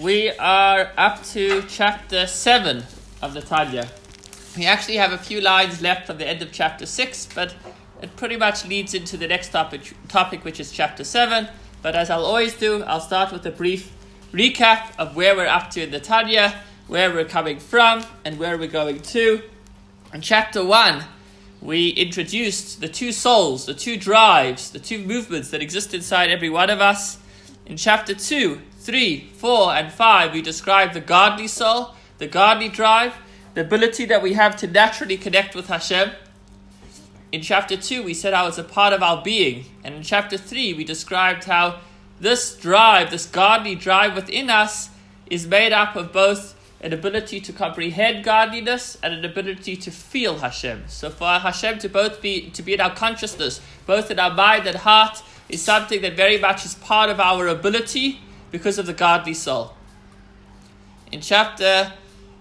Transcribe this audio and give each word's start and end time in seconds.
We 0.00 0.30
are 0.30 0.90
up 0.96 1.22
to 1.32 1.64
chapter 1.68 2.26
7 2.26 2.82
of 3.20 3.34
the 3.34 3.42
Tanya. 3.42 3.90
We 4.56 4.64
actually 4.64 4.96
have 4.96 5.12
a 5.12 5.18
few 5.18 5.42
lines 5.42 5.82
left 5.82 6.06
from 6.06 6.16
the 6.16 6.26
end 6.26 6.40
of 6.40 6.50
chapter 6.50 6.86
6, 6.86 7.28
but 7.34 7.54
it 8.00 8.16
pretty 8.16 8.38
much 8.38 8.66
leads 8.66 8.94
into 8.94 9.18
the 9.18 9.28
next 9.28 9.50
topic, 9.50 9.94
topic 10.08 10.46
which 10.46 10.58
is 10.60 10.72
chapter 10.72 11.04
7. 11.04 11.46
But 11.82 11.94
as 11.94 12.08
I'll 12.08 12.24
always 12.24 12.54
do, 12.54 12.82
I'll 12.84 13.02
start 13.02 13.32
with 13.32 13.44
a 13.44 13.50
brief 13.50 13.92
recap 14.32 14.98
of 14.98 15.14
where 15.14 15.36
we're 15.36 15.46
up 15.46 15.68
to 15.72 15.82
in 15.82 15.90
the 15.90 16.00
Tanya, 16.00 16.54
where 16.86 17.12
we're 17.12 17.26
coming 17.26 17.58
from, 17.58 18.02
and 18.24 18.38
where 18.38 18.56
we're 18.56 18.68
going 18.68 19.00
to. 19.00 19.42
In 20.14 20.22
chapter 20.22 20.64
1, 20.64 21.04
we 21.60 21.90
introduced 21.90 22.80
the 22.80 22.88
two 22.88 23.12
souls, 23.12 23.66
the 23.66 23.74
two 23.74 23.98
drives, 23.98 24.70
the 24.70 24.78
two 24.78 25.04
movements 25.04 25.50
that 25.50 25.60
exist 25.60 25.92
inside 25.92 26.30
every 26.30 26.48
one 26.48 26.70
of 26.70 26.80
us. 26.80 27.18
In 27.64 27.76
chapter 27.76 28.14
2, 28.14 28.60
3, 28.78 29.30
4, 29.34 29.74
and 29.74 29.92
5, 29.92 30.32
we 30.32 30.42
describe 30.42 30.92
the 30.92 31.00
godly 31.00 31.46
soul, 31.46 31.94
the 32.18 32.26
godly 32.26 32.68
drive, 32.68 33.14
the 33.54 33.60
ability 33.60 34.04
that 34.06 34.22
we 34.22 34.32
have 34.32 34.56
to 34.56 34.66
naturally 34.66 35.16
connect 35.16 35.54
with 35.54 35.68
Hashem. 35.68 36.10
In 37.30 37.40
chapter 37.40 37.76
2, 37.76 38.02
we 38.02 38.14
said 38.14 38.34
how 38.34 38.48
it's 38.48 38.58
a 38.58 38.64
part 38.64 38.92
of 38.92 39.02
our 39.02 39.22
being. 39.22 39.66
And 39.84 39.94
in 39.94 40.02
chapter 40.02 40.36
3, 40.36 40.74
we 40.74 40.84
described 40.84 41.44
how 41.44 41.78
this 42.18 42.56
drive, 42.56 43.10
this 43.10 43.26
godly 43.26 43.74
drive 43.74 44.16
within 44.16 44.50
us, 44.50 44.90
is 45.30 45.46
made 45.46 45.72
up 45.72 45.94
of 45.94 46.12
both 46.12 46.58
an 46.80 46.92
ability 46.92 47.40
to 47.40 47.52
comprehend 47.52 48.24
godliness 48.24 48.98
and 49.02 49.14
an 49.14 49.24
ability 49.24 49.76
to 49.76 49.90
feel 49.90 50.38
Hashem. 50.38 50.84
So 50.88 51.10
for 51.10 51.26
Hashem 51.26 51.78
to 51.78 51.88
both 51.88 52.20
be 52.20 52.50
to 52.50 52.62
be 52.62 52.74
in 52.74 52.80
our 52.80 52.94
consciousness, 52.94 53.60
both 53.86 54.10
in 54.10 54.18
our 54.18 54.34
mind 54.34 54.66
and 54.66 54.76
heart, 54.76 55.22
is 55.52 55.62
something 55.62 56.00
that 56.00 56.16
very 56.16 56.38
much 56.38 56.64
is 56.64 56.74
part 56.74 57.10
of 57.10 57.20
our 57.20 57.46
ability 57.46 58.20
because 58.50 58.78
of 58.78 58.86
the 58.86 58.92
godly 58.94 59.34
soul. 59.34 59.74
In 61.12 61.20
chapter 61.20 61.92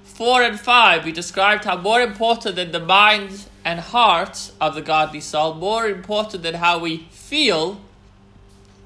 4 0.06 0.42
and 0.44 0.60
5, 0.60 1.04
we 1.04 1.12
described 1.12 1.66
how 1.66 1.78
more 1.78 2.02
important 2.02 2.56
than 2.56 2.72
the 2.72 2.80
mind 2.80 3.48
and 3.66 3.82
heart 3.82 4.52
of 4.62 4.76
the 4.76 4.82
godly 4.82 5.20
soul, 5.20 5.54
more 5.54 5.88
important 5.88 6.42
than 6.44 6.56
how 6.56 6.80
we 6.80 7.08
feel, 7.12 7.82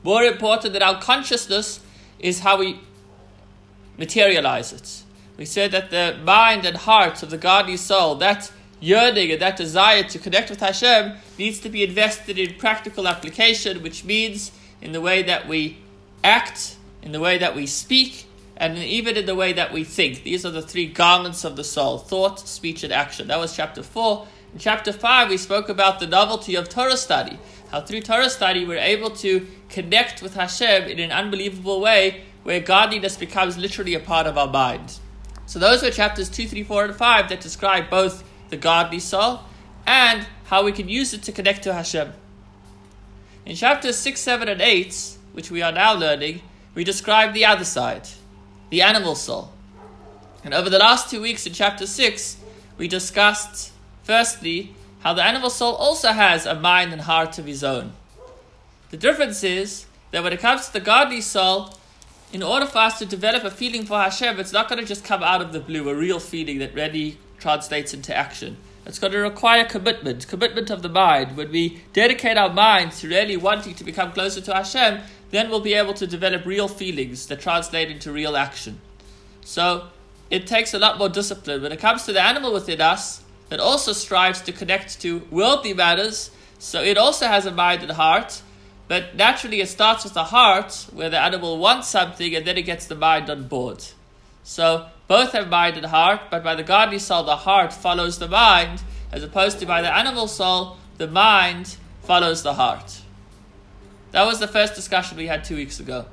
more 0.03 0.23
important 0.23 0.73
than 0.73 0.81
our 0.81 0.99
consciousness, 0.99 1.79
is 2.19 2.39
how 2.39 2.57
we 2.57 2.79
materialize 3.97 4.73
it. 4.73 5.03
We 5.37 5.45
said 5.45 5.71
that 5.71 5.91
the 5.91 6.17
mind 6.23 6.65
and 6.65 6.77
heart 6.77 7.21
of 7.21 7.29
the 7.29 7.37
godly 7.37 7.77
soul, 7.77 8.15
that 8.15 8.51
yearning 8.79 9.31
and 9.31 9.41
that 9.41 9.57
desire 9.57 10.03
to 10.03 10.19
connect 10.19 10.49
with 10.49 10.59
Hashem, 10.59 11.17
needs 11.37 11.59
to 11.59 11.69
be 11.69 11.83
invested 11.83 12.37
in 12.37 12.55
practical 12.55 13.07
application, 13.07 13.81
which 13.81 14.03
means 14.03 14.51
in 14.81 14.91
the 14.91 15.01
way 15.01 15.23
that 15.23 15.47
we 15.47 15.77
act, 16.23 16.75
in 17.01 17.11
the 17.11 17.19
way 17.19 17.37
that 17.37 17.55
we 17.55 17.65
speak, 17.65 18.25
and 18.57 18.77
even 18.77 19.17
in 19.17 19.25
the 19.25 19.35
way 19.35 19.53
that 19.53 19.73
we 19.73 19.83
think. 19.83 20.23
These 20.23 20.45
are 20.45 20.51
the 20.51 20.61
three 20.61 20.87
garments 20.87 21.43
of 21.43 21.55
the 21.55 21.63
soul 21.63 21.97
thought, 21.97 22.39
speech, 22.39 22.83
and 22.83 22.93
action. 22.93 23.27
That 23.27 23.39
was 23.39 23.55
chapter 23.55 23.83
4. 23.83 24.27
In 24.53 24.59
chapter 24.59 24.93
5, 24.93 25.29
we 25.29 25.37
spoke 25.37 25.67
about 25.67 25.99
the 25.99 26.07
novelty 26.07 26.55
of 26.55 26.69
Torah 26.69 26.97
study. 26.97 27.37
How 27.71 27.81
through 27.81 28.01
Torah 28.01 28.29
study 28.29 28.65
we're 28.65 28.77
able 28.77 29.09
to 29.17 29.47
connect 29.69 30.21
with 30.21 30.35
Hashem 30.35 30.83
in 30.83 30.99
an 30.99 31.11
unbelievable 31.11 31.81
way 31.81 32.23
where 32.43 32.59
godliness 32.59 33.17
becomes 33.17 33.57
literally 33.57 33.95
a 33.95 33.99
part 33.99 34.27
of 34.27 34.37
our 34.37 34.47
mind. 34.47 34.99
So 35.47 35.59
those 35.59 35.83
were 35.83 35.91
chapters 35.91 36.29
2, 36.29 36.47
3, 36.47 36.63
4, 36.63 36.85
and 36.85 36.95
5 36.95 37.29
that 37.29 37.41
describe 37.41 37.89
both 37.89 38.23
the 38.49 38.57
godly 38.57 38.99
soul 38.99 39.41
and 39.85 40.25
how 40.45 40.63
we 40.63 40.71
can 40.71 40.89
use 40.89 41.13
it 41.13 41.23
to 41.23 41.31
connect 41.31 41.63
to 41.63 41.73
Hashem. 41.73 42.13
In 43.45 43.55
chapters 43.55 43.97
6, 43.97 44.19
7, 44.19 44.47
and 44.47 44.61
8, 44.61 45.17
which 45.33 45.51
we 45.51 45.61
are 45.61 45.71
now 45.71 45.93
learning, 45.93 46.41
we 46.73 46.83
describe 46.83 47.33
the 47.33 47.45
other 47.45 47.65
side, 47.65 48.07
the 48.69 48.81
animal 48.81 49.15
soul. 49.15 49.51
And 50.43 50.53
over 50.53 50.69
the 50.69 50.79
last 50.79 51.09
two 51.09 51.21
weeks 51.21 51.45
in 51.45 51.53
chapter 51.53 51.87
6, 51.87 52.37
we 52.77 52.87
discussed, 52.87 53.71
firstly, 54.03 54.75
how 54.99 55.13
the 55.13 55.23
animal 55.23 55.49
soul 55.49 55.75
also 55.75 56.09
has 56.09 56.45
a 56.45 56.55
mind 56.55 56.91
and 56.91 57.03
heart 57.03 57.37
of 57.37 57.45
his 57.45 57.63
own. 57.63 57.93
The 58.89 58.97
difference 58.97 59.43
is 59.43 59.85
that 60.11 60.23
when 60.23 60.33
it 60.33 60.39
comes 60.39 60.67
to 60.67 60.73
the 60.73 60.79
godly 60.79 61.21
soul, 61.21 61.75
in 62.33 62.41
order 62.41 62.65
for 62.65 62.79
us 62.79 62.99
to 62.99 63.05
develop 63.05 63.43
a 63.43 63.51
feeling 63.51 63.85
for 63.85 63.99
Hashem, 63.99 64.39
it's 64.39 64.51
not 64.51 64.67
going 64.67 64.79
to 64.79 64.85
just 64.85 65.03
come 65.03 65.21
out 65.21 65.41
of 65.41 65.53
the 65.53 65.59
blue, 65.59 65.87
a 65.89 65.95
real 65.95 66.19
feeling 66.19 66.59
that 66.59 66.73
really 66.73 67.17
translates 67.39 67.93
into 67.93 68.15
action. 68.15 68.57
It's 68.85 68.99
going 68.99 69.13
to 69.13 69.19
require 69.19 69.65
commitment, 69.65 70.27
commitment 70.27 70.69
of 70.69 70.81
the 70.81 70.89
mind. 70.89 71.35
When 71.35 71.51
we 71.51 71.81
dedicate 71.93 72.37
our 72.37 72.53
minds 72.53 73.01
to 73.01 73.07
really 73.07 73.35
wanting 73.35 73.73
to 73.75 73.83
become 73.83 74.11
closer 74.11 74.41
to 74.41 74.53
Hashem, 74.53 75.01
then 75.31 75.49
we'll 75.49 75.59
be 75.59 75.73
able 75.73 75.93
to 75.95 76.05
develop 76.05 76.45
real 76.45 76.67
feelings 76.67 77.25
that 77.27 77.41
translate 77.41 77.89
into 77.89 78.11
real 78.11 78.37
action. 78.37 78.79
So 79.41 79.87
it 80.29 80.45
takes 80.45 80.73
a 80.73 80.79
lot 80.79 80.97
more 80.97 81.09
discipline. 81.09 81.63
When 81.63 81.71
it 81.71 81.79
comes 81.79 82.03
to 82.05 82.13
the 82.13 82.21
animal 82.21 82.53
within 82.53 82.81
us, 82.81 83.23
it 83.49 83.59
also 83.59 83.93
strives 83.93 84.41
to 84.41 84.51
connect 84.51 85.01
to 85.01 85.23
worldly 85.31 85.73
matters, 85.73 86.31
so 86.59 86.81
it 86.81 86.97
also 86.97 87.27
has 87.27 87.45
a 87.45 87.51
mind 87.51 87.83
and 87.83 87.91
heart, 87.91 88.41
but 88.87 89.15
naturally, 89.15 89.61
it 89.61 89.69
starts 89.69 90.03
with 90.03 90.13
the 90.13 90.25
heart, 90.25 90.87
where 90.93 91.09
the 91.09 91.19
animal 91.19 91.57
wants 91.57 91.87
something, 91.87 92.35
and 92.35 92.45
then 92.45 92.57
it 92.57 92.63
gets 92.63 92.85
the 92.85 92.95
mind 92.95 93.29
on 93.29 93.47
board. 93.47 93.83
So 94.43 94.87
both 95.07 95.33
have 95.33 95.49
mind 95.49 95.77
and 95.77 95.85
heart, 95.87 96.21
but 96.29 96.43
by 96.43 96.55
the 96.55 96.63
godly 96.63 96.99
soul, 96.99 97.23
the 97.23 97.35
heart 97.35 97.71
follows 97.71 98.19
the 98.19 98.27
mind, 98.27 98.81
as 99.11 99.23
opposed 99.23 99.59
to 99.59 99.65
by 99.65 99.81
the 99.81 99.95
animal 99.95 100.27
soul, 100.27 100.77
the 100.97 101.07
mind 101.07 101.77
follows 102.03 102.43
the 102.43 102.55
heart. 102.55 103.01
That 104.11 104.25
was 104.25 104.39
the 104.39 104.47
first 104.47 104.75
discussion 104.75 105.17
we 105.17 105.27
had 105.27 105.43
two 105.43 105.55
weeks 105.55 105.79
ago. 105.79 106.05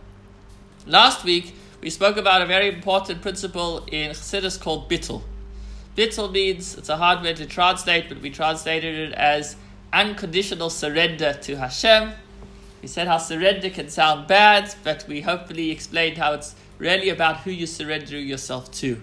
Last 0.86 1.24
week, 1.24 1.54
we 1.80 1.90
spoke 1.90 2.16
about 2.16 2.42
a 2.42 2.46
very 2.46 2.68
important 2.68 3.22
principle 3.22 3.86
in 3.90 4.10
Chassidus 4.10 4.60
called 4.60 4.90
bittul. 4.90 5.22
Bittul 5.96 6.32
means, 6.32 6.76
it's 6.76 6.88
a 6.88 6.96
hard 6.96 7.22
word 7.22 7.36
to 7.36 7.46
translate, 7.46 8.08
but 8.08 8.20
we 8.20 8.30
translated 8.30 9.10
it 9.10 9.12
as 9.14 9.56
unconditional 9.92 10.70
surrender 10.70 11.34
to 11.34 11.56
Hashem 11.56 12.12
we 12.82 12.88
said 12.88 13.06
how 13.06 13.18
surrender 13.18 13.70
can 13.70 13.88
sound 13.88 14.26
bad, 14.26 14.74
but 14.82 15.06
we 15.06 15.20
hopefully 15.20 15.70
explained 15.70 16.18
how 16.18 16.32
it's 16.32 16.56
really 16.82 17.10
about 17.10 17.36
who 17.42 17.50
you 17.52 17.64
surrender 17.64 18.18
yourself 18.18 18.68
to. 18.72 19.00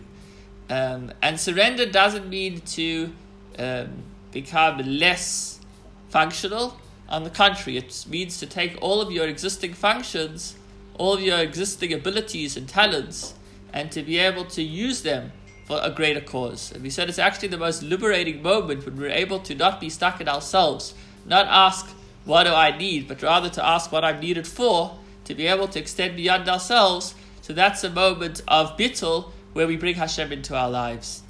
Um, 0.69 1.13
and 1.22 1.40
surrender 1.40 1.85
doesn't 1.85 2.28
mean 2.28 2.59
to 2.78 3.13
um, 3.57 4.03
become 4.34 4.78
less 4.79 5.62
functional. 6.09 6.78
On 7.07 7.23
the 7.23 7.29
contrary, 7.29 7.78
it 7.78 8.06
means 8.09 8.38
to 8.40 8.45
take 8.45 8.78
all 8.81 9.00
of 9.01 9.12
your 9.12 9.28
existing 9.29 9.73
functions, 9.73 10.57
all 10.95 11.13
of 11.13 11.22
your 11.22 11.40
existing 11.40 11.94
abilities 11.94 12.57
and 12.57 12.67
talents, 12.67 13.34
and 13.72 13.90
to 13.94 14.03
be 14.03 14.17
able 14.17 14.44
to 14.44 14.61
use 14.61 15.01
them 15.03 15.31
for 15.63 15.79
a 15.81 15.90
greater 15.90 16.22
cause. 16.22 16.73
And 16.73 16.84
we 16.84 16.90
said 16.90 17.07
it's 17.07 17.17
actually 17.17 17.47
the 17.47 17.57
most 17.57 17.81
liberating 17.81 18.44
moment 18.44 18.85
when 18.85 18.97
we're 18.97 19.09
able 19.09 19.40
to 19.40 19.56
not 19.56 19.79
be 19.79 19.90
stuck 19.90 20.19
in 20.19 20.28
ourselves, 20.28 20.94
not 21.25 21.47
ask, 21.47 21.88
what 22.25 22.44
do 22.44 22.53
I 22.53 22.78
need, 22.78 23.07
but 23.07 23.23
rather 23.23 23.50
to 23.50 23.66
ask 23.66 23.90
what 23.90 24.03
I'm 24.03 24.19
needed 24.19 24.46
for, 24.46 25.00
to 25.23 25.34
be 25.34 25.47
able 25.47 25.69
to 25.69 25.79
extend 25.79 26.17
beyond 26.17 26.50
ourselves. 26.50 27.16
So 27.50 27.54
that's 27.54 27.84
a 27.84 27.90
moment 27.90 28.44
of 28.48 28.78
bittul 28.78 29.32
where 29.54 29.66
we 29.66 29.76
bring 29.76 29.96
Hashem 29.96 30.32
into 30.32 30.56
our 30.56 30.70
lives. 30.70 31.24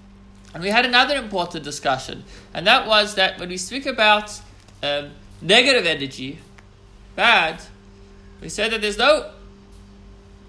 And 0.54 0.62
we 0.62 0.68
had 0.68 0.86
another 0.86 1.16
important 1.16 1.64
discussion, 1.64 2.26
and 2.54 2.68
that 2.68 2.86
was 2.86 3.16
that 3.16 3.40
when 3.40 3.48
we 3.48 3.56
speak 3.56 3.86
about 3.86 4.30
um, 4.84 5.12
negative 5.42 5.86
energy, 5.86 6.40
bad, 7.16 7.62
we 8.42 8.50
said 8.50 8.72
that 8.72 8.82
there's 8.82 8.98
no 8.98 9.32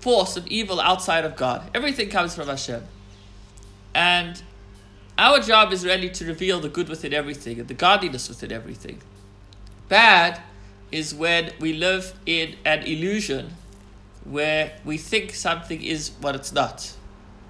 force 0.01 0.37
of 0.37 0.45
evil 0.49 0.81
outside 0.81 1.25
of 1.25 1.37
God. 1.37 1.71
Everything 1.73 2.09
comes 2.09 2.35
from 2.35 2.49
Hashem. 2.49 2.83
And 3.95 4.43
our 5.17 5.39
job 5.39 5.73
is 5.73 5.85
really 5.85 6.11
to 6.11 6.25
reveal 6.25 6.59
the 6.59 6.69
good 6.69 6.89
within 6.89 7.15
everything 7.15 7.61
and 7.61 7.69
the 7.69 7.75
godliness 7.75 8.29
within 8.29 8.51
everything. 8.51 9.03
Bad 9.89 10.41
is 10.91 11.15
when 11.15 11.53
we 11.61 11.75
live 11.75 12.19
in 12.27 12.57
an 12.65 12.83
illusion 12.83 13.53
where 14.25 14.73
we 14.85 14.99
think 14.99 15.35
something 15.35 15.83
is 15.83 16.13
what 16.21 16.35
it's 16.35 16.53
not, 16.53 16.93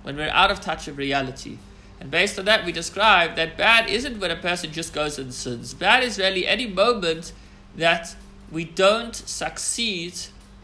when 0.02 0.16
we're 0.16 0.30
out 0.30 0.50
of 0.50 0.60
touch 0.60 0.88
of 0.88 0.96
reality. 0.96 1.58
And 2.00 2.10
based 2.10 2.38
on 2.38 2.46
that, 2.46 2.64
we 2.64 2.72
describe 2.72 3.36
that 3.36 3.58
bad 3.58 3.90
isn't 3.90 4.20
when 4.20 4.30
a 4.30 4.36
person 4.36 4.72
just 4.72 4.94
goes 4.94 5.18
and 5.18 5.34
sins. 5.34 5.74
Bad 5.74 6.02
is 6.02 6.18
really 6.18 6.46
any 6.46 6.66
moment 6.66 7.32
that 7.76 8.16
we 8.50 8.64
don't 8.64 9.14
succeed 9.14 10.14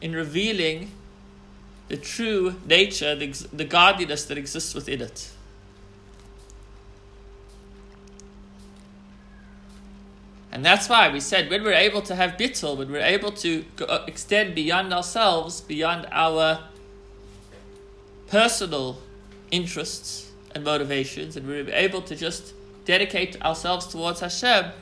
in 0.00 0.12
revealing 0.12 0.92
the 1.88 1.96
true 1.96 2.56
nature, 2.66 3.14
the, 3.14 3.28
the 3.52 3.64
godliness 3.64 4.24
that 4.24 4.38
exists 4.38 4.74
within 4.74 5.00
it. 5.00 5.30
And 10.56 10.64
that's 10.64 10.88
why 10.88 11.10
we 11.10 11.20
said 11.20 11.50
when 11.50 11.62
we're 11.62 11.74
able 11.74 12.00
to 12.00 12.14
have 12.14 12.38
bittul, 12.38 12.78
when 12.78 12.90
we're 12.90 13.00
able 13.00 13.30
to 13.32 13.62
go, 13.76 13.84
uh, 13.84 14.06
extend 14.06 14.54
beyond 14.54 14.90
ourselves, 14.90 15.60
beyond 15.60 16.06
our 16.10 16.60
personal 18.28 18.96
interests 19.50 20.32
and 20.54 20.64
motivations, 20.64 21.36
and 21.36 21.46
we're 21.46 21.68
able 21.68 22.00
to 22.00 22.16
just 22.16 22.54
dedicate 22.86 23.38
ourselves 23.44 23.86
towards 23.86 24.20
Hashem, 24.20 24.72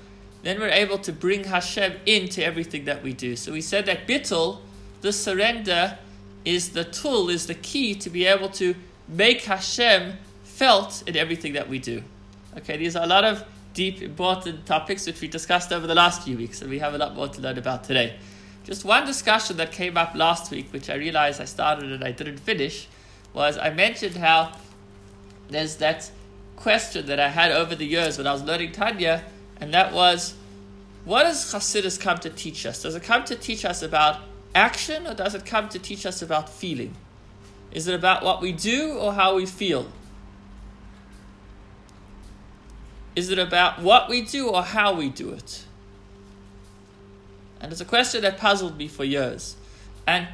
then 0.44 0.60
we're 0.60 0.68
able 0.68 0.98
to 0.98 1.12
bring 1.12 1.42
Hashem 1.42 1.94
into 2.06 2.44
everything 2.44 2.84
that 2.84 3.02
we 3.02 3.12
do. 3.12 3.34
So 3.34 3.50
we 3.50 3.60
said 3.60 3.84
that 3.86 4.06
bittul, 4.06 4.60
the 5.00 5.12
surrender, 5.12 5.98
is 6.44 6.68
the 6.68 6.84
tool, 6.84 7.28
is 7.28 7.48
the 7.48 7.56
key 7.56 7.96
to 7.96 8.08
be 8.08 8.26
able 8.26 8.50
to 8.50 8.76
make 9.08 9.42
Hashem 9.42 10.18
felt 10.44 11.02
in 11.08 11.16
everything 11.16 11.54
that 11.54 11.68
we 11.68 11.80
do. 11.80 12.04
Okay, 12.58 12.76
these 12.76 12.94
are 12.94 13.02
a 13.02 13.08
lot 13.08 13.24
of 13.24 13.44
deep, 13.74 14.00
important 14.00 14.64
topics 14.64 15.06
which 15.06 15.20
we 15.20 15.28
discussed 15.28 15.72
over 15.72 15.86
the 15.86 15.94
last 15.94 16.22
few 16.22 16.36
weeks, 16.36 16.62
and 16.62 16.70
we 16.70 16.78
have 16.78 16.94
a 16.94 16.98
lot 16.98 17.14
more 17.14 17.28
to 17.28 17.40
learn 17.40 17.58
about 17.58 17.84
today. 17.84 18.16
Just 18.62 18.84
one 18.84 19.04
discussion 19.04 19.58
that 19.58 19.72
came 19.72 19.98
up 19.98 20.14
last 20.14 20.50
week, 20.50 20.72
which 20.72 20.88
I 20.88 20.94
realized 20.94 21.40
I 21.40 21.44
started 21.44 21.92
and 21.92 22.02
I 22.02 22.12
didn't 22.12 22.38
finish, 22.38 22.88
was 23.34 23.58
I 23.58 23.70
mentioned 23.70 24.16
how 24.16 24.56
there's 25.48 25.76
that 25.76 26.10
question 26.56 27.06
that 27.06 27.20
I 27.20 27.28
had 27.28 27.52
over 27.52 27.74
the 27.74 27.84
years 27.84 28.16
when 28.16 28.26
I 28.26 28.32
was 28.32 28.42
learning 28.42 28.72
Tanya, 28.72 29.24
and 29.60 29.74
that 29.74 29.92
was, 29.92 30.34
what 31.04 31.24
does 31.24 31.52
Hasidus 31.52 32.00
come 32.00 32.18
to 32.18 32.30
teach 32.30 32.64
us? 32.64 32.82
Does 32.82 32.94
it 32.94 33.02
come 33.02 33.24
to 33.24 33.36
teach 33.36 33.64
us 33.64 33.82
about 33.82 34.20
action, 34.54 35.06
or 35.06 35.14
does 35.14 35.34
it 35.34 35.44
come 35.44 35.68
to 35.70 35.78
teach 35.78 36.06
us 36.06 36.22
about 36.22 36.48
feeling? 36.48 36.94
Is 37.72 37.88
it 37.88 37.94
about 37.94 38.22
what 38.22 38.40
we 38.40 38.52
do 38.52 38.92
or 38.92 39.12
how 39.12 39.34
we 39.34 39.46
feel? 39.46 39.88
Is 43.16 43.30
it 43.30 43.38
about 43.38 43.80
what 43.80 44.08
we 44.08 44.22
do 44.22 44.48
or 44.48 44.62
how 44.62 44.94
we 44.94 45.08
do 45.08 45.30
it? 45.30 45.64
And 47.60 47.70
it's 47.70 47.80
a 47.80 47.86
question 47.86 48.22
that 48.22 48.38
puzzled 48.38 48.76
me 48.76 48.88
for 48.88 49.04
years. 49.04 49.56
And 50.06 50.28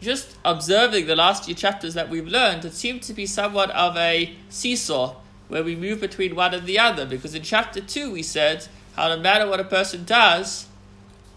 just 0.00 0.36
observing 0.44 1.06
the 1.06 1.16
last 1.16 1.44
few 1.44 1.54
chapters 1.54 1.94
that 1.94 2.08
we've 2.08 2.26
learned, 2.26 2.64
it 2.64 2.72
seemed 2.72 3.02
to 3.02 3.12
be 3.12 3.26
somewhat 3.26 3.70
of 3.70 3.96
a 3.96 4.34
seesaw 4.48 5.16
where 5.48 5.64
we 5.64 5.74
move 5.74 6.00
between 6.00 6.36
one 6.36 6.54
and 6.54 6.66
the 6.66 6.78
other. 6.78 7.04
Because 7.04 7.34
in 7.34 7.42
chapter 7.42 7.80
2, 7.80 8.12
we 8.12 8.22
said 8.22 8.66
how 8.94 9.08
no 9.08 9.18
matter 9.18 9.48
what 9.48 9.60
a 9.60 9.64
person 9.64 10.04
does, 10.04 10.66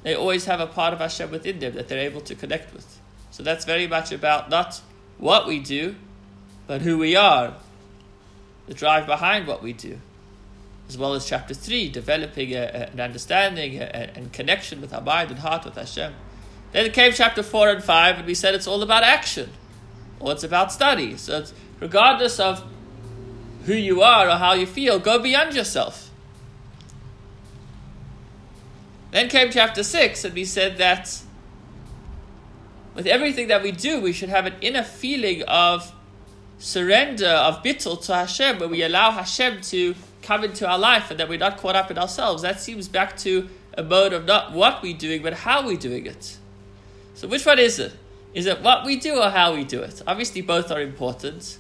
they 0.04 0.14
always 0.14 0.46
have 0.46 0.60
a 0.60 0.68
part 0.68 0.94
of 0.94 1.00
Hashem 1.00 1.32
within 1.32 1.60
them 1.60 1.74
that 1.74 1.88
they're 1.88 2.00
able 2.00 2.22
to 2.22 2.36
connect 2.36 2.74
with. 2.74 3.00
So 3.32 3.42
that's 3.42 3.66
very 3.66 3.88
much 3.88 4.12
about 4.12 4.50
not 4.50 4.82
what 5.18 5.48
we 5.48 5.60
do, 5.60 5.96
but 6.68 6.82
who 6.82 7.00
we 7.00 7.16
are, 7.16 7.56
the 8.68 8.74
drive 8.76 9.08
behind 9.08 9.48
what 9.48 9.64
we 9.64 9.74
do 9.74 10.00
as 10.90 10.98
well 10.98 11.14
as 11.14 11.26
chapter 11.26 11.54
3, 11.54 11.90
developing 11.90 12.54
a, 12.54 12.90
an 12.92 13.00
understanding 13.00 13.78
and 13.80 14.32
connection 14.34 14.82
with 14.82 14.94
our 14.94 15.02
mind 15.02 15.32
and 15.32 15.40
heart 15.40 15.66
with 15.66 15.76
Hashem. 15.76 16.14
Then 16.72 16.92
came 16.92 17.14
chapter 17.14 17.44
4 17.44 17.70
and 17.70 17.84
5, 17.84 18.18
and 18.18 18.28
we 18.28 18.34
said 18.34 18.56
it's 18.56 18.68
all 18.68 18.82
about 18.82 19.04
action, 19.04 19.52
or 20.20 20.32
it's 20.32 20.44
about 20.44 20.72
study. 20.72 21.18
So 21.18 21.40
it's, 21.40 21.54
regardless 21.80 22.40
of 22.40 22.64
who 23.66 23.74
you 23.74 24.02
are 24.02 24.28
or 24.28 24.38
how 24.38 24.54
you 24.54 24.66
feel, 24.66 25.00
go 25.00 25.20
beyond 25.20 25.56
yourself. 25.56 26.10
Then 29.12 29.30
came 29.30 29.52
chapter 29.52 29.84
6, 29.84 30.26
and 30.26 30.34
we 30.34 30.46
said 30.46 30.78
that 30.78 31.22
with 32.96 33.06
everything 33.06 33.48
that 33.48 33.62
we 33.62 33.72
do, 33.72 34.02
we 34.02 34.14
should 34.14 34.30
have 34.30 34.46
an 34.46 34.56
inner 34.62 34.84
feeling 34.84 35.44
of 35.44 35.94
surrender, 36.58 37.28
of 37.28 37.64
bittul 37.64 38.04
to 38.06 38.16
Hashem, 38.16 38.60
where 38.60 38.70
we 38.70 38.84
allow 38.84 39.12
Hashem 39.12 39.62
to 39.62 39.96
come 40.24 40.44
into 40.44 40.68
our 40.68 40.80
life 40.80 41.12
and 41.12 41.20
that 41.20 41.30
we're 41.30 41.38
not 41.38 41.58
caught 41.58 41.76
up 41.76 41.92
in 41.92 41.98
ourselves. 41.98 42.42
That 42.42 42.60
seems 42.60 42.88
back 42.88 43.18
to 43.18 43.50
a 43.78 43.84
mode 43.84 44.14
of 44.14 44.26
not 44.26 44.54
what 44.54 44.82
we're 44.82 44.98
doing, 44.98 45.22
but 45.22 45.34
how 45.34 45.66
we're 45.66 45.78
doing 45.78 46.06
it. 46.06 46.38
So, 47.16 47.28
which 47.28 47.46
one 47.46 47.60
is 47.60 47.80
it? 47.80 47.94
Is 48.34 48.48
it 48.48 48.62
what 48.62 48.86
we 48.86 48.96
do 48.96 49.20
or 49.20 49.30
how 49.30 49.54
we 49.54 49.64
do 49.64 49.82
it? 49.82 50.02
Obviously, 50.08 50.42
both 50.42 50.72
are 50.72 50.82
important. 50.82 51.60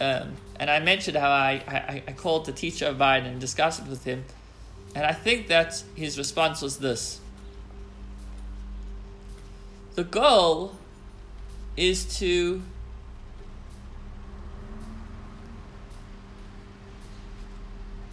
Um, 0.00 0.36
and 0.60 0.70
I 0.70 0.78
mentioned 0.78 1.16
how 1.16 1.30
I, 1.30 1.62
I, 1.66 2.02
I 2.06 2.12
called 2.12 2.46
the 2.46 2.52
teacher 2.52 2.86
of 2.86 2.98
mine 2.98 3.24
and 3.24 3.40
discussed 3.40 3.80
it 3.80 3.88
with 3.88 4.04
him. 4.04 4.24
And 4.94 5.04
I 5.04 5.12
think 5.12 5.48
that 5.48 5.82
his 5.94 6.18
response 6.18 6.62
was 6.62 6.78
this 6.78 7.20
The 9.94 10.04
goal 10.04 10.76
is 11.76 12.18
to 12.18 12.62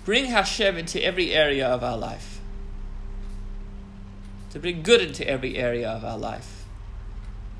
bring 0.06 0.26
Hashem 0.26 0.78
into 0.78 1.04
every 1.04 1.34
area 1.34 1.68
of 1.68 1.84
our 1.84 1.98
life. 1.98 2.40
To 4.52 4.60
bring 4.60 4.84
good 4.84 5.02
into 5.02 5.28
every 5.28 5.58
area 5.58 5.90
of 5.90 6.06
our 6.06 6.18
life. 6.18 6.66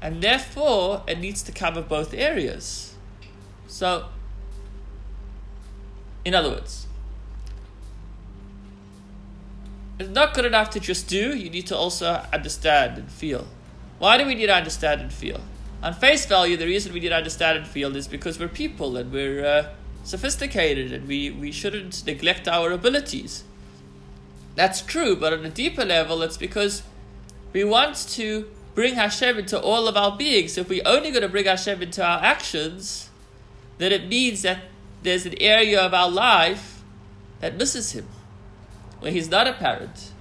And 0.02 0.22
therefore, 0.22 1.04
it 1.08 1.20
needs 1.20 1.42
to 1.44 1.52
cover 1.52 1.82
both 1.82 2.14
areas. 2.14 2.94
So, 3.68 4.06
in 6.24 6.36
other 6.36 6.52
words, 6.52 6.86
it's 9.98 10.10
not 10.10 10.34
good 10.34 10.46
enough 10.46 10.70
to 10.72 10.80
just 10.80 11.10
do, 11.10 11.36
you 11.36 11.50
need 11.50 11.66
to 11.68 11.76
also 11.76 12.26
understand 12.32 12.98
and 12.98 13.12
feel. 13.12 13.48
Why 13.98 14.18
do 14.18 14.26
we 14.26 14.36
need 14.36 14.48
to 14.48 14.56
understand 14.56 15.02
and 15.02 15.12
feel? 15.12 15.42
On 15.82 15.94
face 15.94 16.26
value, 16.26 16.58
the 16.58 16.66
reason 16.66 16.94
we 16.94 17.00
need 17.00 17.10
to 17.10 17.16
understand 17.16 17.58
and 17.58 17.68
feel 17.68 17.96
is 17.96 18.08
because 18.08 18.40
we're 18.40 18.48
people 18.48 18.98
and 18.98 19.12
we're. 19.12 19.46
Uh, 19.46 19.70
sophisticated 20.06 20.94
and 20.94 21.08
we, 21.08 21.32
we 21.32 21.52
shouldn't 21.52 22.06
neglect 22.06 22.48
our 22.48 22.72
abilities. 22.72 23.44
That's 24.54 24.82
true, 24.82 25.16
but 25.18 25.34
on 25.34 25.46
a 25.46 25.50
deeper 25.50 25.84
level, 25.84 26.22
it's 26.22 26.38
because 26.38 26.84
we 27.52 27.64
want 27.64 27.96
to 28.12 28.48
bring 28.76 28.94
Hashem 28.96 29.40
into 29.40 29.60
all 29.60 29.88
of 29.88 29.98
our 29.98 30.16
beings. 30.16 30.54
So, 30.54 30.62
If 30.62 30.70
we're 30.70 30.84
only 30.86 31.10
going 31.10 31.24
to 31.24 31.30
bring 31.30 31.46
Hashem 31.46 31.82
into 31.82 32.06
our 32.06 32.24
actions, 32.24 33.10
then 33.80 33.92
it 33.92 34.08
means 34.08 34.44
that 34.44 34.60
there's 35.04 35.26
an 35.26 35.36
area 35.42 35.82
of 35.82 35.94
our 35.94 36.10
life 36.10 36.84
that 37.42 37.58
misses 37.58 37.92
Him, 37.92 38.08
where 39.00 39.12
He's 39.12 39.30
not 39.30 39.48
apparent. 39.48 40.12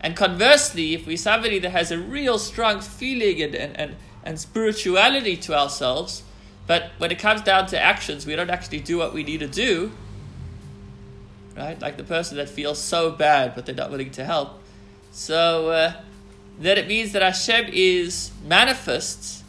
And 0.00 0.16
conversely, 0.16 0.94
if 0.94 1.06
we're 1.06 1.16
somebody 1.16 1.60
that 1.60 1.70
has 1.70 1.92
a 1.92 1.98
real 1.98 2.38
strong 2.38 2.80
feeling 2.80 3.40
and, 3.40 3.54
and, 3.54 3.76
and, 3.76 3.96
and 4.24 4.40
spirituality 4.40 5.36
to 5.36 5.56
ourselves, 5.56 6.24
but 6.66 6.90
when 6.98 7.10
it 7.10 7.18
comes 7.18 7.42
down 7.42 7.66
to 7.68 7.80
actions, 7.80 8.26
we 8.26 8.36
don't 8.36 8.50
actually 8.50 8.80
do 8.80 8.98
what 8.98 9.12
we 9.12 9.22
need 9.22 9.40
to 9.40 9.48
do. 9.48 9.92
Right? 11.56 11.80
Like 11.80 11.96
the 11.96 12.04
person 12.04 12.36
that 12.38 12.48
feels 12.48 12.78
so 12.80 13.10
bad, 13.10 13.54
but 13.54 13.66
they're 13.66 13.74
not 13.74 13.90
willing 13.90 14.10
to 14.12 14.24
help. 14.24 14.60
So 15.10 15.70
uh, 15.70 15.92
then 16.58 16.78
it 16.78 16.88
means 16.88 17.12
that 17.12 17.22
Hashem 17.22 17.66
is 17.72 18.30
manifest 18.44 19.44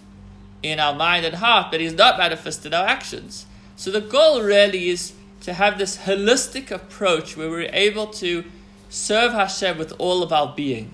in 0.62 0.80
our 0.80 0.95
mind 0.95 1.25
and 1.25 1.36
heart, 1.36 1.71
but 1.71 1.80
He's 1.80 1.94
not 1.94 2.18
manifest 2.18 2.65
in 2.65 2.74
our 2.74 2.86
actions. 2.86 3.45
So 3.75 3.92
the 3.92 4.01
goal 4.01 4.42
really 4.42 4.89
is 4.89 5.13
to 5.42 5.54
have 5.54 5.77
this 5.77 6.00
holistic 6.00 6.71
approach 6.71 7.38
where 7.38 7.50
we're 7.50 7.69
able 7.74 8.07
to 8.07 8.44
serve 8.89 9.33
Hashem 9.33 9.77
with 9.77 9.94
all 9.98 10.24
of 10.24 10.31
our 10.31 10.54
being, 10.56 10.94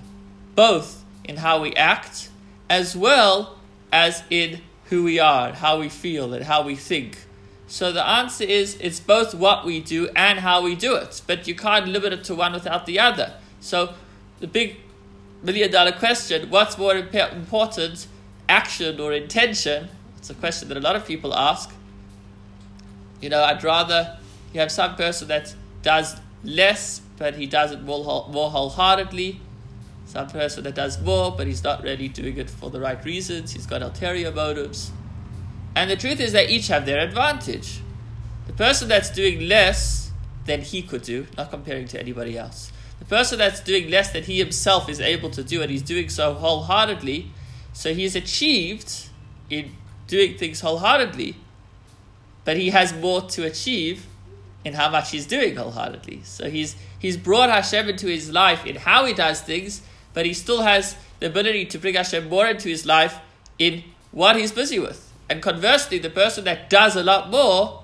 both 0.56 1.04
in 1.24 1.38
how 1.38 1.62
we 1.62 1.74
act 1.76 2.30
as 2.70 2.96
well 2.96 3.58
as 3.92 4.24
in 4.30 4.62
who 4.90 5.04
we 5.04 5.20
are, 5.20 5.54
how 5.54 5.80
we 5.80 5.90
feel, 5.90 6.34
and 6.34 6.46
how 6.46 6.64
we 6.64 6.76
think. 6.76 7.18
So 7.68 7.92
the 7.92 8.06
answer 8.08 8.44
is 8.44 8.76
it's 8.82 9.00
both 9.00 9.36
what 9.36 9.64
we 9.64 9.80
do 9.80 10.10
and 10.16 10.40
how 10.40 10.64
we 10.64 10.76
do 10.76 10.96
it, 10.96 11.22
but 11.28 11.48
you 11.48 11.54
can't 11.54 11.88
limit 11.88 12.14
it 12.14 12.24
to 12.26 12.36
one 12.36 12.54
without 12.54 12.88
the 12.88 13.00
other. 13.00 13.34
So 13.60 13.94
the 14.40 14.48
big 14.48 14.78
million 15.44 15.72
dollar 15.72 15.92
question 15.92 16.50
what's 16.50 16.78
more 16.78 16.96
important, 16.96 18.08
action 18.50 19.00
or 19.00 19.14
intention? 19.14 19.90
It's 20.18 20.32
a 20.32 20.34
question 20.34 20.70
that 20.70 20.78
a 20.78 20.82
lot 20.82 20.96
of 20.96 21.06
people 21.06 21.34
ask. 21.36 21.72
You 23.22 23.30
know, 23.30 23.44
I'd 23.44 23.64
rather 23.64 24.18
you 24.54 24.60
have 24.60 24.72
some 24.72 24.96
person 24.96 25.28
that 25.28 25.54
does 25.84 26.20
less, 26.44 27.02
but 27.18 27.36
he 27.36 27.46
does 27.46 27.72
it 27.72 27.84
more, 27.84 28.04
whole- 28.04 28.30
more 28.30 28.50
wholeheartedly 28.50 29.42
some 30.10 30.28
person 30.28 30.64
that 30.64 30.74
does 30.74 31.00
more, 31.02 31.32
but 31.32 31.46
he's 31.46 31.64
not 31.64 31.84
really 31.84 32.08
doing 32.08 32.38
it 32.38 32.50
for 32.50 32.72
the 32.72 32.80
right 32.80 33.04
reasons. 33.06 33.52
He's 33.52 33.68
got 33.68 33.84
ulterior 33.84 34.32
motives. 34.32 34.92
And 35.76 35.90
the 35.90 35.96
truth 35.96 36.20
is, 36.20 36.34
they 36.34 36.48
each 36.48 36.68
have 36.70 36.88
their 36.88 37.00
advantage. 37.00 37.82
The 38.48 38.54
person 38.54 38.88
that's 38.88 39.12
doing 39.12 39.48
less 39.48 40.12
than 40.46 40.62
he 40.62 40.82
could 40.82 41.04
do, 41.04 41.28
not 41.38 41.52
comparing 41.52 41.88
to 41.90 42.00
anybody 42.00 42.40
else, 42.40 42.72
the 42.98 43.06
person 43.06 43.38
that's 43.38 43.60
doing 43.60 43.92
less 43.92 44.12
than 44.12 44.24
he 44.24 44.40
himself 44.40 44.90
is 44.90 45.00
able 45.00 45.30
to 45.30 45.44
do, 45.44 45.62
and 45.62 45.70
he's 45.70 45.84
doing 45.84 46.10
so 46.10 46.34
wholeheartedly, 46.34 47.32
so 47.72 47.94
he's 47.94 48.16
achieved 48.16 49.10
in 49.52 49.76
doing 50.08 50.40
things 50.40 50.62
wholeheartedly, 50.62 51.36
but 52.46 52.58
he 52.58 52.72
has 52.72 52.94
more 52.94 53.22
to 53.22 53.46
achieve 53.46 54.08
in 54.66 54.74
how 54.74 54.90
much 54.90 55.12
he's 55.12 55.28
doing 55.28 55.56
wholeheartedly. 55.56 56.22
So 56.24 56.50
he's 56.50 56.76
he's 56.98 57.16
brought 57.16 57.50
Hashem 57.50 57.88
into 57.88 58.08
his 58.08 58.32
life 58.32 58.66
in 58.66 58.76
how 58.76 59.06
he 59.06 59.14
does 59.14 59.42
things, 59.42 59.84
but 60.14 60.26
he 60.26 60.34
still 60.34 60.62
has 60.62 60.96
the 61.20 61.28
ability 61.28 61.66
to 61.66 61.78
bring 61.78 61.96
Hashem 61.96 62.30
more 62.30 62.48
into 62.48 62.70
his 62.70 62.86
life 62.86 63.20
in 63.58 63.84
what 64.12 64.36
he's 64.36 64.52
busy 64.52 64.80
with. 64.80 65.12
And 65.30 65.42
conversely, 65.42 66.00
the 66.00 66.10
person 66.10 66.44
that 66.46 66.70
does 66.70 66.96
a 66.96 67.04
lot 67.04 67.30
more 67.30 67.84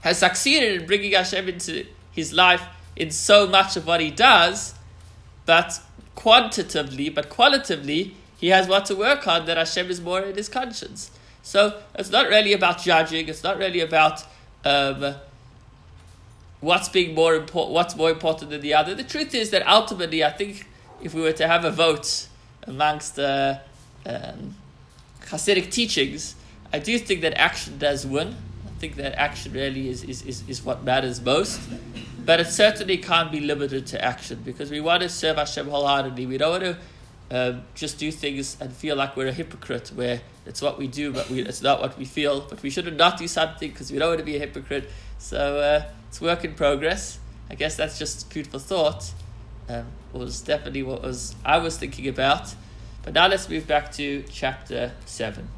has 0.00 0.18
succeeded 0.18 0.80
in 0.80 0.86
bringing 0.86 1.12
Hashem 1.12 1.48
into 1.48 1.86
his 2.12 2.32
life 2.32 2.62
in 2.96 3.10
so 3.10 3.46
much 3.46 3.76
of 3.76 3.86
what 3.86 4.00
he 4.00 4.10
does, 4.10 4.74
but 5.46 5.80
quantitatively, 6.14 7.08
but 7.08 7.28
qualitatively, 7.28 8.14
he 8.38 8.48
has 8.48 8.68
what 8.68 8.86
to 8.86 8.94
work 8.94 9.28
on 9.28 9.44
that 9.46 9.58
Hashem 9.58 9.90
is 9.90 10.00
more 10.00 10.20
in 10.20 10.34
his 10.34 10.48
conscience. 10.48 11.10
So 11.42 11.82
it's 11.94 12.10
not 12.10 12.28
really 12.28 12.52
about 12.52 12.78
judging. 12.82 13.28
It's 13.28 13.42
not 13.42 13.58
really 13.58 13.80
about 13.80 14.24
um, 14.64 15.16
what's 16.60 16.88
being 16.88 17.14
more 17.14 17.34
important, 17.34 17.74
what's 17.74 17.96
more 17.96 18.10
important 18.10 18.50
than 18.50 18.60
the 18.60 18.74
other. 18.74 18.94
The 18.94 19.04
truth 19.04 19.34
is 19.34 19.50
that 19.50 19.66
ultimately, 19.66 20.24
I 20.24 20.30
think 20.30 20.66
if 21.02 21.14
we 21.14 21.20
were 21.20 21.32
to 21.32 21.46
have 21.46 21.64
a 21.64 21.70
vote 21.70 22.28
amongst 22.64 23.16
the 23.16 23.60
um, 24.06 24.54
Hasidic 25.22 25.70
teachings, 25.70 26.34
I 26.72 26.78
do 26.78 26.98
think 26.98 27.20
that 27.22 27.34
action 27.34 27.78
does 27.78 28.06
win. 28.06 28.36
I 28.66 28.78
think 28.80 28.96
that 28.96 29.14
action 29.14 29.52
really 29.52 29.88
is, 29.88 30.04
is, 30.04 30.22
is, 30.22 30.48
is 30.48 30.64
what 30.64 30.84
matters 30.84 31.20
most. 31.20 31.60
But 32.24 32.40
it 32.40 32.46
certainly 32.46 32.98
can't 32.98 33.32
be 33.32 33.40
limited 33.40 33.86
to 33.88 34.04
action 34.04 34.42
because 34.44 34.70
we 34.70 34.80
want 34.80 35.02
to 35.02 35.08
serve 35.08 35.36
Hashem 35.36 35.68
wholeheartedly. 35.68 36.26
We 36.26 36.38
don't 36.38 36.62
want 36.62 36.64
to 36.64 36.78
um, 37.30 37.62
just 37.74 37.98
do 37.98 38.10
things 38.10 38.56
and 38.60 38.72
feel 38.72 38.96
like 38.96 39.16
we're 39.16 39.28
a 39.28 39.32
hypocrite 39.32 39.88
where 39.94 40.20
it's 40.46 40.60
what 40.60 40.78
we 40.78 40.86
do, 40.86 41.12
but 41.12 41.30
we, 41.30 41.42
it's 41.42 41.62
not 41.62 41.80
what 41.80 41.96
we 41.98 42.04
feel. 42.04 42.40
But 42.40 42.62
we 42.62 42.70
should 42.70 42.96
not 42.96 43.18
do 43.18 43.28
something 43.28 43.70
because 43.70 43.90
we 43.90 43.98
don't 43.98 44.08
want 44.08 44.18
to 44.20 44.24
be 44.24 44.36
a 44.36 44.40
hypocrite. 44.40 44.90
So 45.18 45.58
uh, 45.60 45.84
it's 46.08 46.20
work 46.20 46.44
in 46.44 46.54
progress. 46.54 47.18
I 47.48 47.54
guess 47.54 47.76
that's 47.76 47.98
just 47.98 48.30
beautiful 48.30 48.60
thought. 48.60 49.12
Um, 49.68 49.86
was 50.12 50.40
definitely 50.40 50.82
what 50.82 51.02
was 51.02 51.34
I 51.44 51.58
was 51.58 51.76
thinking 51.78 52.08
about. 52.08 52.54
But 53.02 53.14
now 53.14 53.28
let's 53.28 53.48
move 53.48 53.66
back 53.66 53.92
to 53.92 54.24
chapter 54.30 54.92
seven. 55.06 55.48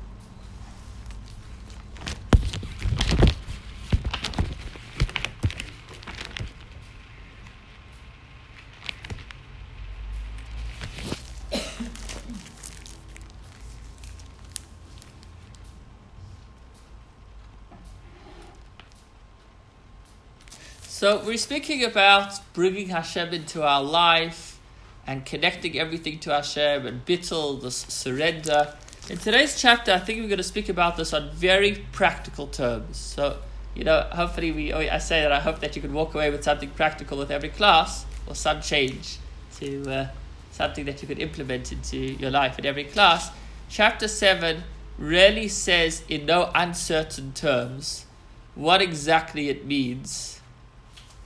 So 21.03 21.21
we're 21.27 21.37
speaking 21.37 21.83
about 21.83 22.39
bringing 22.55 22.91
Hashem 22.91 23.35
into 23.35 23.65
our 23.65 23.83
life 23.83 24.61
and 25.05 25.27
connecting 25.27 25.77
everything 25.77 26.21
to 26.21 26.31
Hashem 26.31 26.87
and 26.87 27.05
bittul, 27.05 27.61
the 27.61 27.73
surrender. 27.73 28.77
In 29.11 29.19
today's 29.19 29.61
chapter, 29.61 29.93
I 29.93 29.99
think 29.99 30.21
we're 30.21 30.29
going 30.29 30.37
to 30.37 30.45
speak 30.45 30.69
about 30.69 30.97
this 30.97 31.13
on 31.13 31.33
very 31.33 31.85
practical 31.91 32.47
terms. 32.47 32.99
So, 32.99 33.39
you 33.75 33.83
know, 33.83 34.03
hopefully 34.13 34.53
we, 34.53 34.73
oh, 34.73 34.79
I 34.79 34.99
say 34.99 35.23
that 35.23 35.33
I 35.33 35.41
hope 35.41 35.59
that 35.59 35.75
you 35.75 35.83
can 35.83 35.93
walk 35.93 36.15
away 36.15 36.31
with 36.31 36.45
something 36.45 36.71
practical 36.71 37.19
with 37.19 37.33
every 37.33 37.49
class 37.49 38.07
or 38.29 38.37
some 38.37 38.61
change 38.61 39.19
to 39.59 39.91
uh, 39.91 40.09
something 40.53 40.85
that 40.85 41.03
you 41.03 41.09
could 41.09 41.19
implement 41.19 41.73
into 41.73 41.97
your 41.97 42.31
life 42.31 42.61
in 42.61 42.65
every 42.65 42.85
class. 42.85 43.33
Chapter 43.69 44.07
7 44.07 44.63
really 44.99 45.49
says 45.49 46.05
in 46.09 46.27
no 46.27 46.53
uncertain 46.55 47.33
terms 47.33 48.07
what 48.55 48.81
exactly 48.81 49.49
it 49.49 49.67
means 49.67 50.39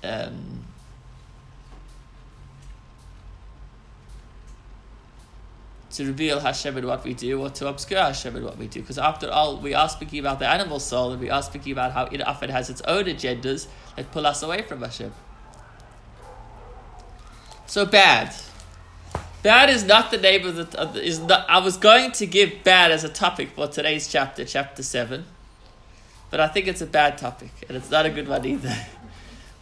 um, 0.06 0.64
to 5.96 6.06
reveal 6.06 6.40
Hashem 6.40 6.76
in 6.76 6.86
what 6.86 7.04
we 7.04 7.14
do 7.14 7.40
or 7.40 7.50
to 7.50 7.68
obscure 7.68 8.00
Hashem 8.00 8.36
in 8.36 8.44
what 8.44 8.58
we 8.58 8.66
do. 8.66 8.80
Because 8.80 8.98
after 8.98 9.30
all, 9.30 9.56
we 9.58 9.72
are 9.72 9.88
speaking 9.88 10.20
about 10.20 10.38
the 10.38 10.48
animal 10.48 10.78
soul 10.78 11.12
and 11.12 11.20
we 11.20 11.30
are 11.30 11.42
speaking 11.42 11.72
about 11.72 11.92
how 11.92 12.04
it 12.04 12.26
often 12.26 12.50
has 12.50 12.68
its 12.68 12.82
own 12.82 13.04
agendas 13.04 13.66
that 13.96 14.10
pull 14.12 14.26
us 14.26 14.42
away 14.42 14.62
from 14.62 14.82
Hashem. 14.82 15.12
So 17.66 17.86
bad. 17.86 18.34
Bad 19.42 19.70
is 19.70 19.84
not 19.84 20.10
the 20.10 20.18
name 20.18 20.46
of 20.46 20.56
the. 20.56 20.80
Of 20.80 20.96
is 20.96 21.20
not, 21.20 21.48
I 21.48 21.58
was 21.58 21.76
going 21.76 22.12
to 22.12 22.26
give 22.26 22.64
bad 22.64 22.90
as 22.90 23.04
a 23.04 23.08
topic 23.08 23.50
for 23.50 23.66
today's 23.68 24.08
chapter, 24.08 24.44
chapter 24.44 24.82
7. 24.82 25.24
But 26.30 26.40
I 26.40 26.48
think 26.48 26.66
it's 26.66 26.80
a 26.80 26.86
bad 26.86 27.16
topic, 27.18 27.50
and 27.68 27.76
it's 27.76 27.90
not 27.90 28.06
a 28.06 28.10
good 28.10 28.28
one 28.28 28.44
either. 28.44 28.76